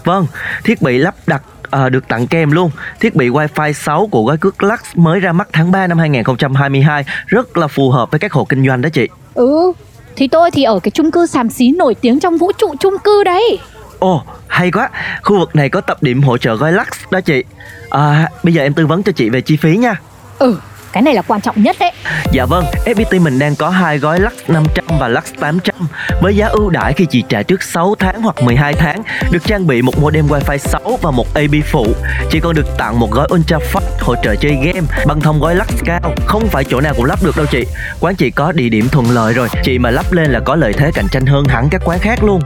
Vâng, 0.04 0.26
thiết 0.64 0.82
bị 0.82 0.98
lắp 0.98 1.14
đặt 1.26 1.42
à, 1.72 1.88
được 1.88 2.08
tặng 2.08 2.26
kèm 2.26 2.50
luôn. 2.50 2.70
Thiết 3.00 3.14
bị 3.14 3.28
Wi-Fi 3.28 3.72
6 3.72 4.06
của 4.10 4.24
gói 4.24 4.36
cước 4.36 4.62
Lux 4.62 4.80
mới 4.94 5.20
ra 5.20 5.32
mắt 5.32 5.48
tháng 5.52 5.70
3 5.72 5.86
năm 5.86 5.98
2022 5.98 7.04
Rất 7.26 7.56
là 7.56 7.66
phù 7.68 7.90
hợp 7.90 8.10
với 8.10 8.20
các 8.20 8.32
hộ 8.32 8.44
kinh 8.44 8.66
doanh 8.66 8.80
đó 8.82 8.88
chị. 8.92 9.08
Ừ 9.34 9.72
Thì 10.16 10.28
tôi 10.28 10.50
thì 10.50 10.62
ở 10.62 10.78
cái 10.82 10.90
chung 10.90 11.10
cư 11.10 11.26
xàm 11.26 11.50
xí 11.50 11.72
nổi 11.72 11.94
tiếng 11.94 12.20
trong 12.20 12.38
vũ 12.38 12.52
trụ 12.58 12.74
chung 12.80 12.94
cư 13.04 13.24
đấy. 13.24 13.58
Ồ, 13.98 14.22
hay 14.46 14.70
quá, 14.70 14.90
khu 15.22 15.38
vực 15.38 15.56
này 15.56 15.68
có 15.68 15.80
tập 15.80 16.02
điểm 16.02 16.22
hỗ 16.22 16.38
trợ 16.38 16.56
gói 16.56 16.72
Lux 16.72 16.86
đó 17.10 17.20
chị. 17.20 17.44
À, 17.90 18.28
Bây 18.42 18.54
giờ 18.54 18.62
em 18.62 18.74
tư 18.74 18.86
vấn 18.86 19.02
cho 19.02 19.12
chị 19.12 19.30
về 19.30 19.40
chi 19.40 19.56
phí 19.56 19.76
nha. 19.76 19.94
Ừ, 20.38 20.56
cái 20.92 21.02
này 21.02 21.14
là 21.14 21.22
quan 21.22 21.40
trọng 21.40 21.62
nhất 21.62 21.76
đấy 21.80 21.90
Dạ 22.32 22.44
vâng, 22.46 22.64
FPT 22.84 23.20
mình 23.22 23.38
đang 23.38 23.56
có 23.56 23.68
hai 23.70 23.98
gói 23.98 24.20
Lux 24.20 24.32
500 24.48 24.84
và 25.00 25.08
Lux 25.08 25.24
800 25.40 25.74
với 26.22 26.36
giá 26.36 26.46
ưu 26.46 26.70
đãi 26.70 26.92
khi 26.92 27.06
chị 27.10 27.24
trả 27.28 27.42
trước 27.42 27.62
6 27.62 27.94
tháng 27.98 28.22
hoặc 28.22 28.42
12 28.42 28.72
tháng, 28.74 29.02
được 29.30 29.44
trang 29.46 29.66
bị 29.66 29.82
một 29.82 29.98
modem 29.98 30.26
Wi-Fi 30.26 30.56
6 30.58 30.98
và 31.02 31.10
một 31.10 31.26
AB 31.34 31.54
phụ. 31.70 31.86
Chị 32.30 32.40
còn 32.40 32.54
được 32.54 32.66
tặng 32.78 32.98
một 33.00 33.10
gói 33.10 33.26
Ultra 33.34 33.58
Fast 33.72 33.80
hỗ 34.00 34.14
trợ 34.24 34.34
chơi 34.36 34.52
game 34.64 34.86
bằng 35.06 35.20
thông 35.20 35.40
gói 35.40 35.54
Lux 35.54 35.68
cao, 35.84 36.14
không 36.26 36.48
phải 36.48 36.64
chỗ 36.64 36.80
nào 36.80 36.94
cũng 36.96 37.04
lắp 37.04 37.18
được 37.24 37.36
đâu 37.36 37.46
chị. 37.50 37.64
Quán 38.00 38.14
chị 38.14 38.30
có 38.30 38.52
địa 38.52 38.68
điểm 38.68 38.88
thuận 38.88 39.10
lợi 39.10 39.32
rồi, 39.34 39.48
chị 39.64 39.78
mà 39.78 39.90
lắp 39.90 40.12
lên 40.12 40.30
là 40.32 40.40
có 40.44 40.56
lợi 40.56 40.72
thế 40.72 40.90
cạnh 40.94 41.06
tranh 41.12 41.26
hơn 41.26 41.44
hẳn 41.48 41.68
các 41.70 41.82
quán 41.84 41.98
khác 41.98 42.18
luôn. 42.24 42.40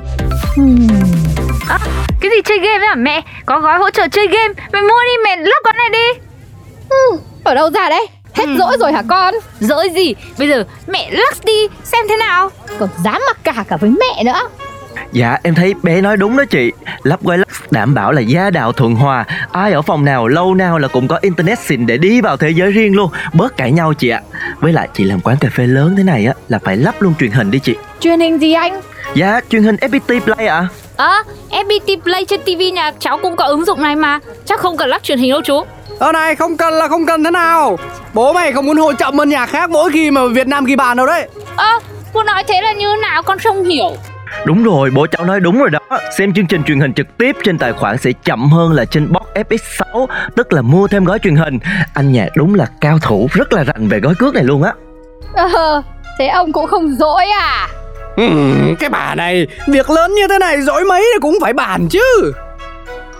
hmm. 0.57 0.89
À, 1.69 1.79
cái 2.21 2.31
gì 2.31 2.43
chơi 2.45 2.59
game 2.59 2.79
ấy 2.79 2.89
hả 2.89 2.95
mẹ? 2.95 3.21
Có 3.47 3.61
gói 3.61 3.79
hỗ 3.79 3.91
trợ 3.91 4.09
chơi 4.13 4.27
game, 4.27 4.55
mẹ 4.73 4.81
mua 4.81 5.03
đi 5.05 5.23
mẹ 5.25 5.37
lắp 5.37 5.61
con 5.65 5.77
này 5.77 5.91
đi. 5.93 6.21
Ừ, 6.89 7.19
Ở 7.45 7.55
đâu 7.55 7.71
ra 7.75 7.89
đấy? 7.89 8.07
Hết 8.37 8.45
Ừ. 8.47 8.57
dỗi 8.59 8.77
rồi 8.81 8.93
hả 8.93 9.03
con? 9.09 9.35
Dỗi 9.61 9.89
gì? 9.95 10.15
Bây 10.39 10.49
giờ 10.49 10.65
mẹ 10.87 11.11
lắc 11.11 11.37
đi 11.45 11.69
xem 11.85 12.07
thế 12.09 12.17
nào. 12.17 12.51
Còn 12.79 12.89
dám 13.05 13.21
mặc 13.27 13.37
cả 13.45 13.65
cả 13.69 13.77
với 13.77 13.91
mẹ 13.91 14.25
nữa 14.25 14.41
Dạ 15.13 15.39
em 15.43 15.55
thấy 15.55 15.75
bé 15.83 16.01
nói 16.01 16.17
đúng 16.17 16.37
đó 16.37 16.45
chị 16.51 16.73
Lắp 17.03 17.23
gói 17.23 17.39
Lux 17.39 17.49
đảm 17.71 17.95
bảo 17.95 18.13
là 18.13 18.21
gia 18.21 18.51
đạo 18.51 18.73
thuận 18.73 18.95
hòa 18.95 19.25
Ai 19.53 19.73
ở 19.73 19.83
phòng 19.83 20.05
nào 20.05 20.29
lâu 20.29 20.55
nào 20.55 20.79
là 20.79 20.89
cũng 20.89 21.09
có 21.09 21.19
internet 21.23 21.59
xịn 21.59 21.87
để 21.87 21.97
đi 21.99 22.21
vào 22.21 22.37
thế 22.37 22.51
giới 22.51 22.73
riêng 22.73 22.97
luôn 22.97 23.11
Bớt 23.33 23.57
cãi 23.57 23.73
nhau 23.73 23.95
chị 23.95 24.09
ạ 24.09 24.21
Với 24.61 24.73
lại 24.73 24.89
chị 24.95 25.05
làm 25.05 25.21
quán 25.21 25.37
cà 25.41 25.49
phê 25.53 25.67
lớn 25.67 25.95
thế 25.97 26.03
này 26.03 26.27
á 26.27 26.33
Là 26.49 26.59
phải 26.65 26.77
lắp 26.77 27.03
luôn 27.03 27.15
truyền 27.21 27.31
hình 27.31 27.51
đi 27.51 27.59
chị 27.59 27.75
Truyền 28.01 28.21
hình 28.21 28.39
gì 28.39 28.53
anh? 28.53 28.81
Dạ 29.15 29.41
truyền 29.51 29.63
hình 29.63 29.77
FPT 29.77 30.21
Play 30.21 30.47
ạ 30.47 30.69
Ờ, 30.97 31.13
FPT 31.51 32.01
Play 32.03 32.25
trên 32.25 32.41
TV 32.43 32.61
nhà 32.75 32.93
cháu 32.99 33.19
cũng 33.23 33.37
có 33.37 33.45
ứng 33.45 33.65
dụng 33.65 33.83
này 33.83 33.97
mà. 33.97 34.19
Chắc 34.45 34.61
không 34.61 34.77
cần 34.77 34.89
lắp 34.89 35.03
truyền 35.03 35.19
hình 35.19 35.31
đâu 35.31 35.41
chú. 35.45 35.65
Ờ 35.99 36.13
này 36.13 36.37
không 36.37 36.57
cần 36.57 36.75
là 36.75 36.89
không 36.89 37.07
cần 37.07 37.25
thế 37.25 37.31
nào. 37.31 37.79
Bố 38.15 38.33
mày 38.33 38.53
không 38.53 38.67
muốn 38.67 38.77
hỗ 38.77 38.93
trợ 38.93 39.11
bên 39.11 39.29
nhà 39.29 39.47
khác 39.47 39.71
mỗi 39.71 39.91
khi 39.93 40.11
mà 40.11 40.21
Việt 40.27 40.47
Nam 40.47 40.65
ghi 40.65 40.77
bàn 40.77 40.97
đâu 40.97 41.07
đấy. 41.07 41.29
Ơ, 41.57 41.71
cô 42.13 42.23
nói 42.23 42.45
thế 42.49 42.61
là 42.63 42.73
như 42.73 42.89
nào 43.03 43.23
con 43.23 43.39
không 43.39 43.65
hiểu. 43.65 43.91
Đúng 44.45 44.65
rồi, 44.65 44.91
bố 44.95 45.07
cháu 45.07 45.25
nói 45.25 45.41
đúng 45.41 45.59
rồi 45.59 45.71
đó. 45.71 45.79
Xem 46.19 46.35
chương 46.35 46.47
trình 46.47 46.63
truyền 46.65 46.81
hình 46.81 46.93
trực 46.95 47.07
tiếp 47.19 47.37
trên 47.45 47.59
tài 47.59 47.73
khoản 47.73 47.99
sẽ 47.99 48.11
chậm 48.25 48.51
hơn 48.51 48.73
là 48.73 48.85
trên 48.85 49.13
box 49.13 49.23
FX6 49.35 50.07
Tức 50.37 50.53
là 50.53 50.63
mua 50.63 50.87
thêm 50.87 51.05
gói 51.05 51.19
truyền 51.19 51.37
hình. 51.37 51.59
Anh 51.95 52.13
nhà 52.13 52.27
đúng 52.37 52.55
là 52.55 52.67
cao 52.81 52.99
thủ, 53.03 53.29
rất 53.33 53.53
là 53.53 53.65
rành 53.65 53.89
về 53.89 54.01
gói 54.01 54.15
cước 54.19 54.35
này 54.35 54.45
luôn 54.45 54.63
á. 54.63 54.73
Ờ, 55.35 55.83
thế 56.19 56.27
ông 56.27 56.53
cũng 56.53 56.67
không 56.67 56.89
dỗi 56.99 57.25
à? 57.27 57.69
ừ, 58.17 58.25
Cái 58.81 58.91
bà 58.91 59.15
này 59.15 59.47
Việc 59.69 59.91
lớn 59.91 60.15
như 60.15 60.29
thế 60.29 60.39
này 60.39 60.63
dỗi 60.63 60.85
mấy 60.85 61.01
thì 61.15 61.19
cũng 61.21 61.39
phải 61.41 61.53
bàn 61.53 61.89
chứ 61.91 62.33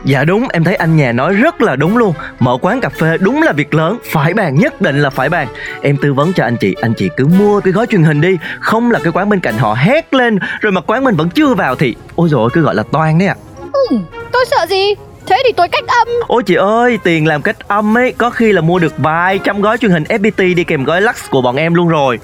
Dạ 0.05 0.25
đúng, 0.25 0.49
em 0.53 0.65
thấy 0.65 0.75
anh 0.75 0.97
nhà 0.97 1.13
nói 1.13 1.35
rất 1.35 1.63
là 1.63 1.77
đúng 1.77 1.97
luôn. 1.97 2.15
Mở 2.39 2.57
quán 2.63 2.81
cà 2.81 2.89
phê 2.89 3.17
đúng 3.21 3.43
là 3.43 3.53
việc 3.53 3.75
lớn 3.75 3.99
Phải 4.13 4.35
bàn, 4.35 4.55
nhất 4.55 4.81
định 4.81 5.03
là 5.03 5.11
phải 5.11 5.29
bàn. 5.29 5.49
Em 5.83 5.97
tư 6.03 6.13
vấn 6.13 6.33
cho 6.33 6.45
anh 6.45 6.57
chị, 6.57 6.75
anh 6.81 6.95
chị 6.95 7.09
cứ 7.17 7.27
mua 7.27 7.61
cái 7.61 7.73
gói 7.73 7.87
truyền 7.87 8.03
hình 8.03 8.21
đi. 8.21 8.39
Không 8.61 8.91
là 8.91 8.99
cái 9.03 9.13
quán 9.13 9.29
bên 9.29 9.41
cạnh 9.41 9.59
họ 9.59 9.75
hét 9.75 10.15
lên 10.15 10.39
Rồi 10.61 10.73
mà 10.73 10.81
quán 10.81 11.05
mình 11.05 11.17
vẫn 11.17 11.29
chưa 11.31 11.55
vào 11.55 11.75
thì 11.75 11.95
Ôi 12.17 12.29
rồi 12.29 12.51
cứ 12.53 12.61
gọi 12.61 12.75
là 12.75 12.83
toan 12.83 13.19
đấy 13.19 13.29
ạ. 13.29 13.35
Ừ, 13.73 13.97
tôi 14.33 14.45
sợ 14.51 14.67
gì? 14.69 14.95
Thế 15.27 15.43
thì 15.47 15.53
tôi 15.57 15.69
cách 15.69 15.85
âm. 15.87 16.09
Ôi 16.27 16.43
chị 16.43 16.55
ơi, 16.55 16.99
tiền 17.05 17.27
làm 17.27 17.43
cách 17.43 17.69
âm 17.69 17.99
ấy 17.99 18.13
Có 18.19 18.31
khi 18.31 18.53
là 18.53 18.61
mua 18.61 18.79
được 18.79 18.95
vài 18.99 19.39
trăm 19.39 19.61
gói 19.61 19.79
truyền 19.79 19.91
hình 19.91 20.05
FPT 20.05 20.55
đi 20.55 20.65
kèm 20.65 20.85
gói 20.85 21.01
Lux 21.01 21.31
của 21.31 21.43
bọn 21.43 21.57
em 21.57 21.75
luôn 21.75 21.89
rồi. 21.89 22.19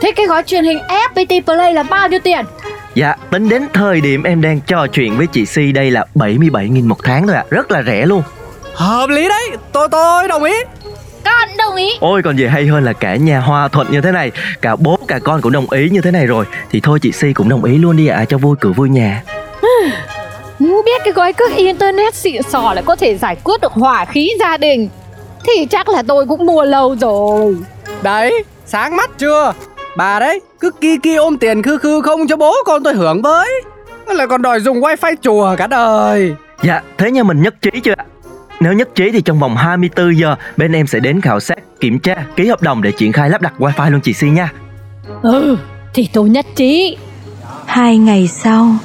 Thế 0.00 0.12
cái 0.12 0.26
gói 0.26 0.42
truyền 0.42 0.64
hình 0.64 0.78
FPT 1.14 1.42
Play 1.42 1.74
là 1.74 1.82
bao 1.82 2.08
nhiêu 2.08 2.20
tiền? 2.24 2.44
Dạ, 2.94 3.14
tính 3.30 3.48
đến 3.48 3.62
thời 3.74 4.00
điểm 4.00 4.22
em 4.22 4.42
đang 4.42 4.60
trò 4.60 4.86
chuyện 4.86 5.16
với 5.16 5.26
chị 5.26 5.46
Si 5.46 5.72
đây 5.72 5.90
là 5.90 6.04
77.000 6.14 6.88
một 6.88 6.96
tháng 7.02 7.26
thôi 7.26 7.36
ạ. 7.36 7.44
Rất 7.50 7.70
là 7.70 7.82
rẻ 7.82 8.06
luôn. 8.06 8.22
Hợp 8.74 9.06
lý 9.10 9.28
đấy. 9.28 9.50
Tôi 9.72 9.88
tôi 9.90 10.28
đồng 10.28 10.44
ý. 10.44 10.54
Con 11.24 11.48
đồng 11.58 11.76
ý. 11.76 11.90
Ôi 12.00 12.22
còn 12.24 12.36
gì 12.38 12.46
hay 12.46 12.66
hơn 12.66 12.84
là 12.84 12.92
cả 12.92 13.16
nhà 13.16 13.40
hòa 13.40 13.68
thuận 13.68 13.86
như 13.90 14.00
thế 14.00 14.12
này. 14.12 14.30
Cả 14.62 14.76
bố 14.76 14.98
cả 15.08 15.18
con 15.18 15.40
cũng 15.40 15.52
đồng 15.52 15.70
ý 15.70 15.88
như 15.90 16.00
thế 16.00 16.10
này 16.10 16.26
rồi. 16.26 16.44
Thì 16.70 16.80
thôi 16.80 16.98
chị 17.02 17.12
Si 17.12 17.32
cũng 17.32 17.48
đồng 17.48 17.64
ý 17.64 17.78
luôn 17.78 17.96
đi 17.96 18.06
ạ. 18.06 18.24
Cho 18.28 18.38
vui 18.38 18.56
cửa 18.60 18.72
vui 18.72 18.88
nhà. 18.88 19.22
Ừ, 19.60 19.68
Biết 20.58 21.00
cái 21.04 21.12
gói 21.12 21.32
cước 21.32 21.56
internet 21.56 22.14
xịn 22.14 22.42
sò 22.42 22.74
lại 22.74 22.84
có 22.86 22.96
thể 22.96 23.16
giải 23.16 23.36
quyết 23.44 23.60
được 23.60 23.72
hỏa 23.72 24.04
khí 24.04 24.30
gia 24.40 24.56
đình. 24.56 24.88
Thì 25.46 25.66
chắc 25.70 25.88
là 25.88 26.02
tôi 26.08 26.26
cũng 26.26 26.46
mua 26.46 26.64
lâu 26.64 26.96
rồi. 27.00 27.56
Đấy 28.02 28.44
sáng 28.66 28.96
mắt 28.96 29.10
chưa 29.18 29.52
Bà 29.96 30.18
đấy 30.18 30.40
cứ 30.60 30.70
kia 30.80 30.96
kia 31.02 31.16
ôm 31.16 31.38
tiền 31.38 31.62
khư 31.62 31.78
khư 31.78 32.00
không 32.00 32.26
cho 32.26 32.36
bố 32.36 32.54
con 32.66 32.82
tôi 32.82 32.94
hưởng 32.94 33.22
với. 33.22 33.62
Lại 34.06 34.26
còn 34.26 34.42
đòi 34.42 34.60
dùng 34.60 34.80
wifi 34.80 35.14
chùa 35.22 35.56
cả 35.56 35.66
đời. 35.66 36.34
Dạ 36.62 36.82
thế 36.98 37.10
nhà 37.10 37.22
mình 37.22 37.42
nhất 37.42 37.54
trí 37.62 37.80
chưa? 37.80 37.94
Ạ 37.96 38.04
Nếu 38.60 38.72
nhất 38.72 38.88
trí 38.94 39.10
thì 39.10 39.22
trong 39.22 39.38
vòng 39.38 39.56
24 39.56 40.18
giờ 40.18 40.36
Bên 40.56 40.72
em 40.72 40.86
sẽ 40.86 41.00
đến 41.00 41.20
khảo 41.20 41.40
sát, 41.40 41.58
kiểm 41.80 41.98
tra, 41.98 42.14
ký 42.36 42.46
hợp 42.46 42.62
đồng 42.62 42.82
để 42.82 42.92
triển 42.92 43.12
khai 43.12 43.30
lắp 43.30 43.42
đặt 43.42 43.52
wifi 43.58 43.90
luôn 43.90 44.00
chị 44.00 44.12
Si 44.12 44.28
nha. 44.28 44.52
Ừ, 45.22 45.56
thì 45.94 46.08
tôi 46.12 46.28
nhất 46.28 46.46
trí. 46.56 46.96
Hai 47.66 47.98
ngày 47.98 48.28
sau. 48.28 48.76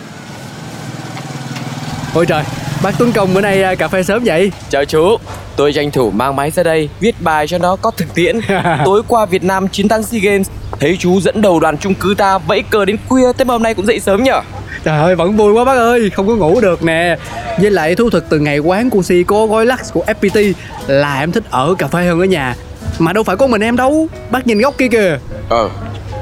Ôi 2.13 2.25
trời 2.25 2.43
Bác 2.83 2.97
Tuấn 2.97 3.11
Công 3.11 3.33
bữa 3.33 3.41
nay 3.41 3.63
à, 3.63 3.75
cà 3.75 3.87
phê 3.87 4.03
sớm 4.03 4.23
vậy? 4.25 4.51
Chào 4.69 4.85
chú, 4.85 5.17
tôi 5.55 5.73
tranh 5.73 5.91
thủ 5.91 6.11
mang 6.11 6.35
máy 6.35 6.51
ra 6.51 6.63
đây 6.63 6.89
viết 6.99 7.15
bài 7.19 7.47
cho 7.47 7.57
nó 7.57 7.75
có 7.75 7.91
thực 7.91 8.13
tiễn. 8.15 8.39
Tối 8.85 9.01
qua 9.07 9.25
Việt 9.25 9.43
Nam 9.43 9.67
chiến 9.67 9.87
thắng 9.87 10.03
SEA 10.03 10.21
Games, 10.21 10.49
thấy 10.79 10.97
chú 10.99 11.19
dẫn 11.21 11.41
đầu 11.41 11.59
đoàn 11.59 11.77
chung 11.77 11.93
cư 11.93 12.15
ta 12.17 12.37
vẫy 12.37 12.63
cờ 12.69 12.85
đến 12.85 12.97
khuya, 13.07 13.33
thế 13.37 13.45
mà 13.45 13.53
hôm 13.53 13.63
nay 13.63 13.73
cũng 13.73 13.85
dậy 13.85 13.99
sớm 13.99 14.23
nhở? 14.23 14.41
Trời 14.83 14.97
ơi 14.97 15.15
vẫn 15.15 15.37
vui 15.37 15.53
quá 15.53 15.65
bác 15.65 15.77
ơi 15.77 16.09
Không 16.15 16.27
có 16.27 16.35
ngủ 16.35 16.61
được 16.61 16.83
nè. 16.83 17.17
Với 17.57 17.71
lại 17.71 17.95
thú 17.95 18.09
thực 18.09 18.29
từ 18.29 18.39
ngày 18.39 18.59
quán 18.59 18.89
của 18.89 19.03
Si 19.03 19.23
có 19.23 19.45
gói 19.45 19.65
Lux 19.65 19.93
của 19.93 20.03
FPT 20.07 20.53
Là 20.87 21.19
em 21.19 21.31
thích 21.31 21.43
ở 21.49 21.75
cà 21.77 21.87
phê 21.87 22.05
hơn 22.05 22.19
ở 22.19 22.25
nhà. 22.25 22.55
Mà 22.99 23.13
đâu 23.13 23.23
phải 23.23 23.35
có 23.35 23.47
mình 23.47 23.61
em 23.61 23.75
đâu 23.75 24.07
Bác 24.31 24.47
nhìn 24.47 24.59
góc 24.59 24.77
kia 24.77 24.87
kìa. 24.87 25.19
Ờ, 25.49 25.69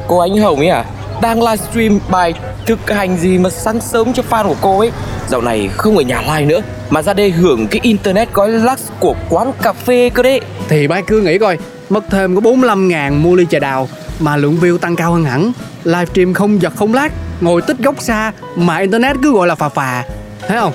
cô 0.08 0.18
Ánh 0.18 0.38
Hồng 0.38 0.60
ấy 0.60 0.70
à? 0.70 0.86
Đang 1.22 1.44
livestream 1.44 2.00
bài 2.10 2.34
thực 2.66 2.90
hành 2.90 3.18
gì 3.18 3.38
mà 3.38 3.50
sáng 3.50 3.82
sớm 3.82 4.14
cho 4.14 4.24
fan 4.30 4.48
của 4.48 4.56
cô 4.62 4.80
ấy. 4.80 4.92
Dạo 5.28 5.42
này 5.42 5.70
không 5.78 5.98
ở 5.98 6.04
nhà 6.04 6.22
live 6.22 6.46
nữa 6.46 6.62
Mà 6.90 7.02
ra 7.02 7.14
đây 7.14 7.30
hưởng 7.32 7.68
cái 7.68 7.80
internet 7.84 8.34
gói 8.34 8.50
Lux 8.50 8.80
của 9.00 9.16
quán 9.30 9.52
cà 9.62 9.74
phê 9.74 10.10
cơ 10.14 10.24
đấy. 10.24 10.42
Thì 10.70 10.88
bác 10.88 11.08
cứ 11.08 11.22
nghĩ 11.22 11.38
coi 11.38 11.58
Mất 11.90 12.04
thêm 12.12 12.36
có 12.36 12.42
45 12.42 12.88
ngàn 12.88 13.24
mua 13.24 13.36
ly 13.36 13.46
trà 13.50 13.60
đào 13.60 13.88
Mà 14.20 14.38
lượng 14.38 14.58
view 14.62 14.78
tăng 14.78 14.96
cao 14.96 15.12
hơn 15.14 15.24
hẳn. 15.24 15.52
Livestream 15.84 16.34
không 16.34 16.62
giật 16.62 16.74
không 16.76 16.94
lát 16.94 17.12
Ngồi 17.42 17.62
tích 17.62 17.78
góc 17.80 17.96
xa 18.02 18.32
Mà 18.56 18.78
internet 18.78 19.16
cứ 19.24 19.34
gọi 19.34 19.48
là 19.48 19.56
phà 19.56 19.70
phà. 19.70 20.04
Thấy 20.48 20.58
không? 20.58 20.74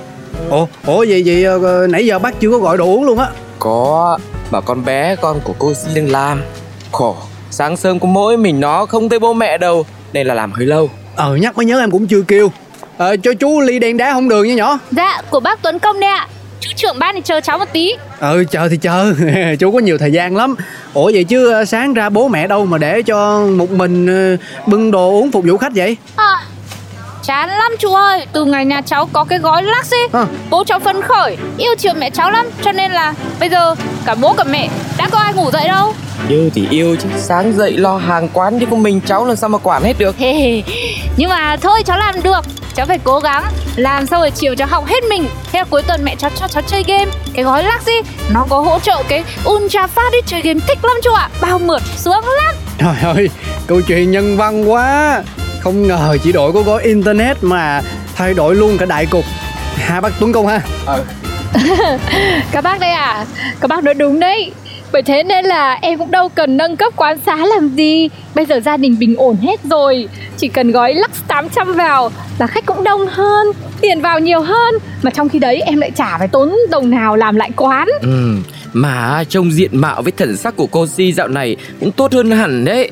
Ủa, 0.50 0.66
ủa 0.86 1.04
vậy 1.08 1.22
vậy 1.26 1.44
ờ, 1.44 1.86
nãy 1.86 2.06
giờ 2.06 2.18
bác 2.18 2.40
chưa 2.40 2.50
có 2.50 2.58
gọi 2.58 2.78
đồ 2.78 2.84
uống 2.84 3.04
luôn 3.04 3.18
á. 3.18 3.28
Có, 3.58 4.18
mà 4.50 4.60
con 4.60 4.84
bé 4.84 5.16
con 5.16 5.40
của 5.44 5.54
cô 5.58 5.74
xin 5.74 5.94
đừng 5.94 6.10
làm. 6.10 6.42
Khổ, 6.92 7.16
sáng 7.50 7.76
sớm 7.76 8.00
có 8.00 8.06
mỗi 8.06 8.36
mình 8.36 8.60
nó 8.60 8.86
không 8.86 9.08
thấy 9.08 9.18
bố 9.18 9.32
mẹ 9.32 9.58
đâu. 9.58 9.86
Nên 10.12 10.26
là 10.26 10.34
làm 10.34 10.52
hơi 10.52 10.66
lâu. 10.66 10.90
Ờ 11.16 11.36
nhắc 11.36 11.56
mới 11.56 11.66
nhớ 11.66 11.80
em 11.80 11.90
cũng 11.90 12.06
chưa 12.06 12.22
kêu. 12.22 12.52
Ờ 12.96 13.16
cho 13.16 13.34
chú 13.34 13.60
ly 13.60 13.78
đen 13.78 13.96
đá 13.96 14.12
không 14.12 14.28
đường 14.28 14.48
nha 14.48 14.54
nhỏ. 14.54 14.78
Dạ, 14.90 15.22
của 15.30 15.40
bác 15.40 15.62
Tuấn 15.62 15.78
Công 15.78 16.00
đây 16.00 16.10
ạ. 16.10 16.28
Chú 16.60 16.70
trưởng 16.76 16.98
ban 16.98 17.14
thì 17.14 17.20
chờ 17.24 17.40
cháu 17.40 17.58
một 17.58 17.72
tí. 17.72 17.92
Ừ 18.20 18.44
chờ 18.50 18.68
thì 18.68 18.76
chờ. 18.76 19.14
Chú 19.58 19.72
có 19.72 19.78
nhiều 19.78 19.98
thời 19.98 20.12
gian 20.12 20.36
lắm. 20.36 20.54
Ủa 20.94 21.10
vậy 21.14 21.24
chứ 21.24 21.52
ờ, 21.52 21.64
sáng 21.64 21.94
ra 21.94 22.08
bố 22.08 22.28
mẹ 22.28 22.46
đâu 22.46 22.66
mà 22.66 22.78
để 22.78 23.02
cho 23.02 23.46
một 23.46 23.70
mình 23.70 24.06
ờ, 24.06 24.36
bưng 24.66 24.90
đồ 24.90 25.10
uống 25.10 25.30
phục 25.32 25.44
vụ 25.44 25.56
khách 25.56 25.72
vậy? 25.74 25.96
À, 26.16 26.36
chán 27.30 27.48
lắm 27.48 27.72
chú 27.78 27.94
ơi. 27.94 28.26
Từ 28.32 28.44
ngày 28.44 28.64
nhà 28.64 28.80
cháu 28.80 29.08
có 29.12 29.24
cái 29.24 29.38
gói 29.38 29.62
lắc 29.62 29.90
ấy 29.90 30.08
À. 30.12 30.26
Bố 30.50 30.64
cháu 30.64 30.78
phấn 30.78 31.02
khởi 31.02 31.36
Yêu 31.58 31.74
chiều 31.78 31.92
mẹ 31.98 32.10
cháu 32.10 32.30
lắm. 32.30 32.50
Cho 32.62 32.72
nên 32.72 32.92
là 32.92 33.14
bây 33.40 33.48
giờ 33.48 33.74
cả 34.04 34.14
bố 34.14 34.32
cả 34.32 34.44
mẹ 34.44 34.68
Đã 34.96 35.08
có 35.08 35.18
ai 35.18 35.34
ngủ 35.34 35.50
dậy 35.50 35.68
đâu. 35.68 35.94
Yêu 36.28 36.50
thì 36.54 36.66
yêu 36.70 36.96
chứ 37.02 37.08
Sáng 37.16 37.52
dậy 37.52 37.72
lo 37.72 37.96
hàng 37.96 38.28
quán 38.32 38.60
chứ 38.60 38.66
không 38.70 38.82
mình 38.82 39.00
cháu 39.06 39.26
làm 39.26 39.36
sao 39.36 39.48
mà 39.48 39.58
quản 39.58 39.82
hết 39.82 39.98
được. 39.98 40.16
Nhưng 41.16 41.30
mà 41.30 41.56
thôi 41.56 41.82
cháu 41.86 41.98
làm 41.98 42.22
được. 42.22 42.40
Cháu 42.74 42.86
phải 42.86 42.98
cố 43.04 43.18
gắng 43.18 43.44
Làm 43.76 44.06
xong 44.06 44.20
rồi 44.20 44.30
chiều 44.30 44.54
cháu 44.54 44.68
học 44.68 44.86
hết 44.86 45.04
mình. 45.04 45.28
Thế 45.52 45.58
là 45.58 45.64
cuối 45.70 45.82
tuần 45.82 46.04
mẹ 46.04 46.14
cháu 46.18 46.30
cho 46.36 46.48
cháu 46.48 46.62
chơi 46.66 46.84
game. 46.86 47.10
Cái 47.34 47.44
gói 47.44 47.64
lắc 47.64 47.82
gì 47.82 47.92
Nó 48.30 48.46
có 48.48 48.60
hỗ 48.60 48.78
trợ 48.78 49.02
cái 49.08 49.24
Ultra 49.48 49.86
Fast 49.94 50.10
đi 50.12 50.18
chơi 50.26 50.40
game 50.40 50.60
thích 50.68 50.78
lắm 50.82 50.96
chú 51.02 51.12
ạ. 51.12 51.28
Bao 51.40 51.58
mượt 51.58 51.82
sướng 51.96 52.24
lắm. 52.44 52.54
Trời 52.78 53.12
ơi 53.14 53.28
câu 53.66 53.80
chuyện 53.80 54.10
nhân 54.10 54.36
văn 54.36 54.70
quá 54.70 55.22
Không 55.60 55.86
ngờ 55.86 56.16
chỉ 56.22 56.32
đổi 56.32 56.52
có 56.52 56.62
gói 56.62 56.82
internet 56.82 57.36
mà 57.42 57.82
thay 58.14 58.34
đổi 58.34 58.54
luôn 58.54 58.78
cả 58.78 58.86
đại 58.86 59.06
cục. 59.06 59.24
Hai 59.76 60.00
bác 60.00 60.12
Tuấn 60.20 60.32
Công 60.32 60.46
ha. 60.46 60.60
Các 62.52 62.64
bác 62.64 62.80
đây 62.80 62.90
à 62.90 63.26
Các 63.60 63.68
bác 63.68 63.84
nói 63.84 63.94
đúng 63.94 64.20
đấy. 64.20 64.52
Bởi 64.92 65.02
thế 65.02 65.22
nên 65.22 65.44
là 65.44 65.78
em 65.82 65.98
cũng 65.98 66.10
đâu 66.10 66.28
cần 66.28 66.56
nâng 66.56 66.76
cấp 66.76 66.92
quán 66.96 67.18
xá 67.26 67.36
làm 67.36 67.68
gì. 67.68 68.08
Bây 68.34 68.44
giờ 68.46 68.60
gia 68.60 68.76
đình 68.76 68.98
bình 68.98 69.16
ổn 69.16 69.36
hết 69.36 69.60
rồi. 69.70 70.08
Chỉ 70.36 70.48
cần 70.48 70.70
gói 70.70 70.94
Lux 70.94 71.10
800 71.28 71.74
vào 71.74 72.10
Là 72.38 72.46
khách 72.46 72.66
cũng 72.66 72.84
đông 72.84 73.06
hơn 73.06 73.46
Tiền 73.80 74.00
vào 74.00 74.18
nhiều 74.18 74.40
hơn. 74.40 74.74
Mà 75.02 75.10
trong 75.10 75.28
khi 75.28 75.38
đấy 75.38 75.60
em 75.60 75.80
lại 75.80 75.90
chả 75.90 76.18
phải 76.18 76.28
tốn 76.28 76.56
đồng 76.70 76.90
nào 76.90 77.16
làm 77.16 77.36
lại 77.36 77.50
quán. 77.56 77.88
Ừ, 78.02 78.34
mà 78.72 79.24
trông 79.28 79.52
diện 79.52 79.76
mạo 79.76 80.02
với 80.02 80.12
thần 80.12 80.36
sắc 80.36 80.56
của 80.56 80.66
cô 80.66 80.86
Si 80.86 81.12
dạo 81.12 81.28
này 81.28 81.56
cũng 81.80 81.92
tốt 81.92 82.12
hơn 82.12 82.30
hẳn 82.30 82.64
đấy 82.64 82.90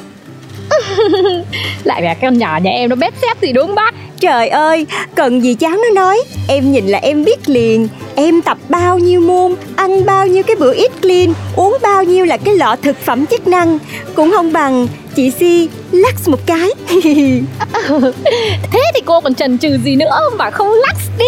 Lại 1.85 2.03
là 2.03 2.15
con 2.15 2.39
nhỏ 2.39 2.59
nhà 2.63 2.71
em 2.71 2.91
nó 2.91 2.97
bét 2.97 3.15
xếp 3.23 3.41
gì 3.41 3.53
đúng 3.53 3.75
bác. 3.75 3.95
Trời 4.21 4.49
ơi, 4.49 4.87
cần 5.15 5.41
gì 5.41 5.55
cháu 5.55 5.71
nó 5.71 5.91
nói? 5.95 6.23
Em 6.49 6.73
nhìn 6.73 6.87
là 6.87 6.99
em 6.99 7.25
biết 7.25 7.49
liền. 7.49 7.89
Em 8.21 8.43
tập 8.43 8.59
bao 8.69 8.99
nhiêu 8.99 9.21
môn 9.21 9.55
Ăn 9.77 10.07
bao 10.07 10.27
nhiêu 10.27 10.43
cái 10.43 10.57
bữa 10.57 10.75
eat 10.75 11.03
clean 11.03 11.33
Uống 11.57 11.79
bao 11.83 12.05
nhiêu 12.05 12.25
là 12.25 12.37
cái 12.37 12.57
lọ 12.57 12.77
thực 12.83 12.97
phẩm 13.05 13.27
chức 13.27 13.49
năng. 13.49 13.79
Cũng 14.15 14.31
không 14.31 14.53
bằng 14.53 14.87
chị 15.19 15.31
Si 15.31 15.69
lắc 15.93 16.15
một 16.27 16.47
cái. 16.47 16.71
Thế 18.73 18.81
thì 18.95 19.01
cô 19.05 19.21
còn 19.21 19.35
chần 19.35 19.59
chừ 19.59 19.79
gì 19.85 19.97
nữa 19.97 20.21
mà 20.37 20.51
không 20.51 20.73
lắc 20.73 20.97
đi. 21.19 21.25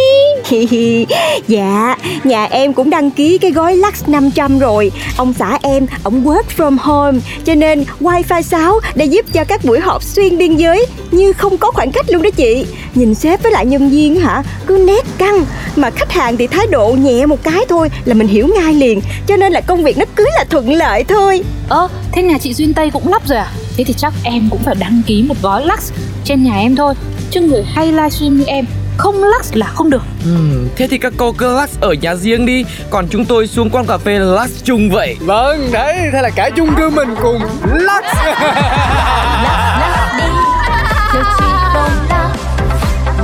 Dạ, 1.48 1.96
nhà 2.24 2.44
em 2.44 2.72
cũng 2.72 2.90
đăng 2.90 3.10
ký 3.10 3.38
cái 3.38 3.50
gói 3.50 3.76
Lux 3.76 4.08
500 4.08 4.58
rồi. 4.58 4.92
Ông 5.16 5.34
xã 5.38 5.58
em, 5.62 5.86
ông 6.02 6.24
work 6.24 6.42
from 6.56 6.76
home 6.80 7.18
Cho 7.44 7.54
nên 7.54 7.84
wifi 8.00 8.42
6 8.42 8.80
để 8.94 9.04
giúp 9.04 9.26
cho 9.32 9.44
các 9.44 9.64
buổi 9.64 9.80
họp 9.80 10.02
xuyên 10.02 10.38
biên 10.38 10.56
giới 10.56 10.86
Như 11.10 11.32
không 11.32 11.58
có 11.58 11.70
khoảng 11.70 11.92
cách 11.92 12.06
luôn 12.10 12.22
đó 12.22 12.30
chị. 12.36 12.66
Nhìn 12.94 13.14
sếp 13.14 13.42
với 13.42 13.52
lại 13.52 13.66
nhân 13.66 13.90
viên 13.90 14.20
hả, 14.20 14.42
cứ 14.66 14.84
nét 14.86 15.04
căng. 15.18 15.44
Mà 15.76 15.90
khách 15.90 16.12
hàng 16.12 16.36
thì 16.36 16.46
thái 16.46 16.66
độ 16.66 16.79
nhẹ 16.88 17.26
một 17.26 17.38
cái 17.42 17.60
thôi 17.68 17.90
là 18.04 18.14
mình 18.14 18.28
hiểu 18.28 18.48
ngay 18.54 18.74
liền. 18.74 19.00
Cho 19.26 19.36
nên 19.36 19.52
là 19.52 19.60
công 19.60 19.84
việc 19.84 19.98
nó 19.98 20.04
cứ 20.16 20.26
là 20.34 20.44
thuận 20.50 20.72
lợi 20.72 21.04
thôi. 21.04 21.44
Ơ, 21.68 21.88
thế 22.12 22.22
nhà 22.22 22.38
chị 22.40 22.54
Duyên 22.54 22.74
Tây 22.74 22.90
cũng 22.90 23.08
lắp 23.08 23.22
rồi 23.26 23.38
à? 23.38 23.52
Thế 23.76 23.84
thì 23.84 23.94
chắc 23.96 24.12
em 24.22 24.48
cũng 24.50 24.62
phải 24.62 24.74
đăng 24.74 25.02
ký 25.06 25.22
một 25.22 25.34
gói 25.42 25.66
Lux 25.66 25.92
trên 26.24 26.44
nhà 26.44 26.54
em 26.56 26.76
thôi. 26.76 26.94
Chứ 27.30 27.40
người 27.40 27.62
hay 27.62 27.86
livestream 27.86 28.38
như 28.38 28.44
em 28.44 28.64
không 28.96 29.24
Lux 29.24 29.52
là 29.52 29.66
không 29.66 29.90
được. 29.90 30.02
Hmm, 30.24 30.68
thế 30.76 30.88
thì 30.90 30.98
các 30.98 31.12
cô 31.16 31.32
cứ 31.32 31.60
lux 31.60 31.70
ở 31.80 31.92
nhà 31.92 32.14
riêng 32.14 32.46
đi. 32.46 32.64
Còn 32.90 33.08
chúng 33.10 33.24
tôi 33.24 33.46
xuống 33.46 33.70
quán 33.70 33.86
cà 33.86 33.98
phê 33.98 34.18
lux 34.18 34.50
chung 34.64 34.90
vậy. 34.90 35.16
Vâng, 35.20 35.68
đấy, 35.72 35.96
thế 36.12 36.22
là 36.22 36.30
cả 36.30 36.50
chung 36.56 36.74
cư 36.74 36.90
mình 36.90 37.14
cùng 37.22 37.42
lắc. 37.72 38.04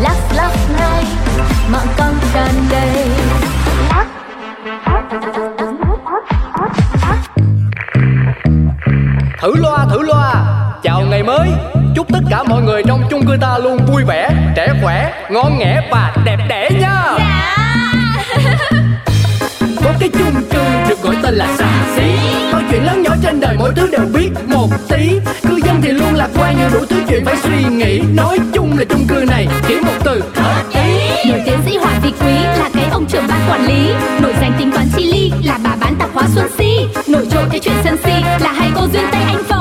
Lắc 0.02 0.16
lắc 0.36 0.52
ngay. 0.78 1.04
Mọi 1.72 1.86
con 1.98 2.14
tràn 2.34 2.54
đầy 2.70 3.05
Thử 9.40 9.54
loa, 9.56 9.86
thử 9.90 10.02
loa. 10.02 10.44
Chào 10.82 11.02
ngày 11.10 11.22
mới. 11.22 11.48
Chúc 11.94 12.06
tất 12.12 12.18
cả 12.30 12.42
mọi 12.42 12.62
người 12.62 12.82
trong 12.86 13.02
chung 13.10 13.26
cư 13.26 13.36
ta 13.40 13.58
luôn 13.58 13.78
vui 13.86 14.04
vẻ, 14.04 14.30
trẻ 14.56 14.72
khỏe, 14.82 15.26
ngon 15.30 15.58
nghẻ 15.58 15.88
và 15.90 16.14
đẹp 16.24 16.38
đẽ 16.48 16.70
nha. 16.80 17.02
Có 19.84 19.90
cái 20.00 20.08
chung 20.08 20.42
cư 20.50 20.62
được 20.88 21.02
gọi 21.02 21.16
tên 21.22 21.34
là 21.34 21.46
xà 21.58 21.75
xí. 21.96 22.02
Mọi 22.52 22.62
chuyện 22.70 22.84
lớn 22.84 23.02
nhỏ 23.02 23.10
trên 23.22 23.40
đời 23.40 23.56
mỗi 23.58 23.72
thứ 23.76 23.88
đều 23.92 24.06
biết 24.14 24.30
một 24.46 24.68
tí. 24.88 25.10
Cư 25.48 25.56
dân 25.64 25.80
thì 25.82 25.90
luôn 25.92 26.14
lạc 26.14 26.28
quan 26.38 26.56
như 26.58 26.68
đủ 26.72 26.86
thứ 26.88 26.96
chuyện 27.08 27.24
phải 27.24 27.36
suy 27.42 27.64
nghĩ. 27.76 28.00
Nói 28.14 28.38
chung 28.52 28.78
là 28.78 28.84
chung 28.88 29.06
cư 29.08 29.24
này 29.28 29.48
chỉ 29.68 29.74
một 29.80 29.98
từ. 30.04 30.22
Hợp 30.34 30.64
ý 30.74 31.30
Nổi 31.30 31.42
tiến 31.46 31.58
sĩ 31.66 31.76
Hoàng 31.76 32.00
Thị 32.02 32.12
Quý 32.20 32.32
là 32.32 32.70
cái 32.74 32.84
ông 32.90 33.06
trưởng 33.06 33.24
ban 33.28 33.40
quản 33.50 33.66
lý. 33.66 33.88
Nổi 34.22 34.34
danh 34.40 34.52
tính 34.58 34.70
toán 34.72 34.86
chi 34.96 35.04
ly 35.12 35.32
là 35.44 35.58
bà 35.64 35.70
bán 35.80 35.94
tạp 35.98 36.10
hóa 36.14 36.24
Xuân 36.34 36.46
Si. 36.58 36.86
Nổi 37.08 37.26
trội 37.30 37.44
cái 37.50 37.60
chuyện 37.60 37.74
sân 37.84 37.96
si 38.04 38.12
là 38.40 38.52
hai 38.52 38.70
cô 38.74 38.86
duyên 38.92 39.04
tay 39.12 39.22
anh 39.22 39.42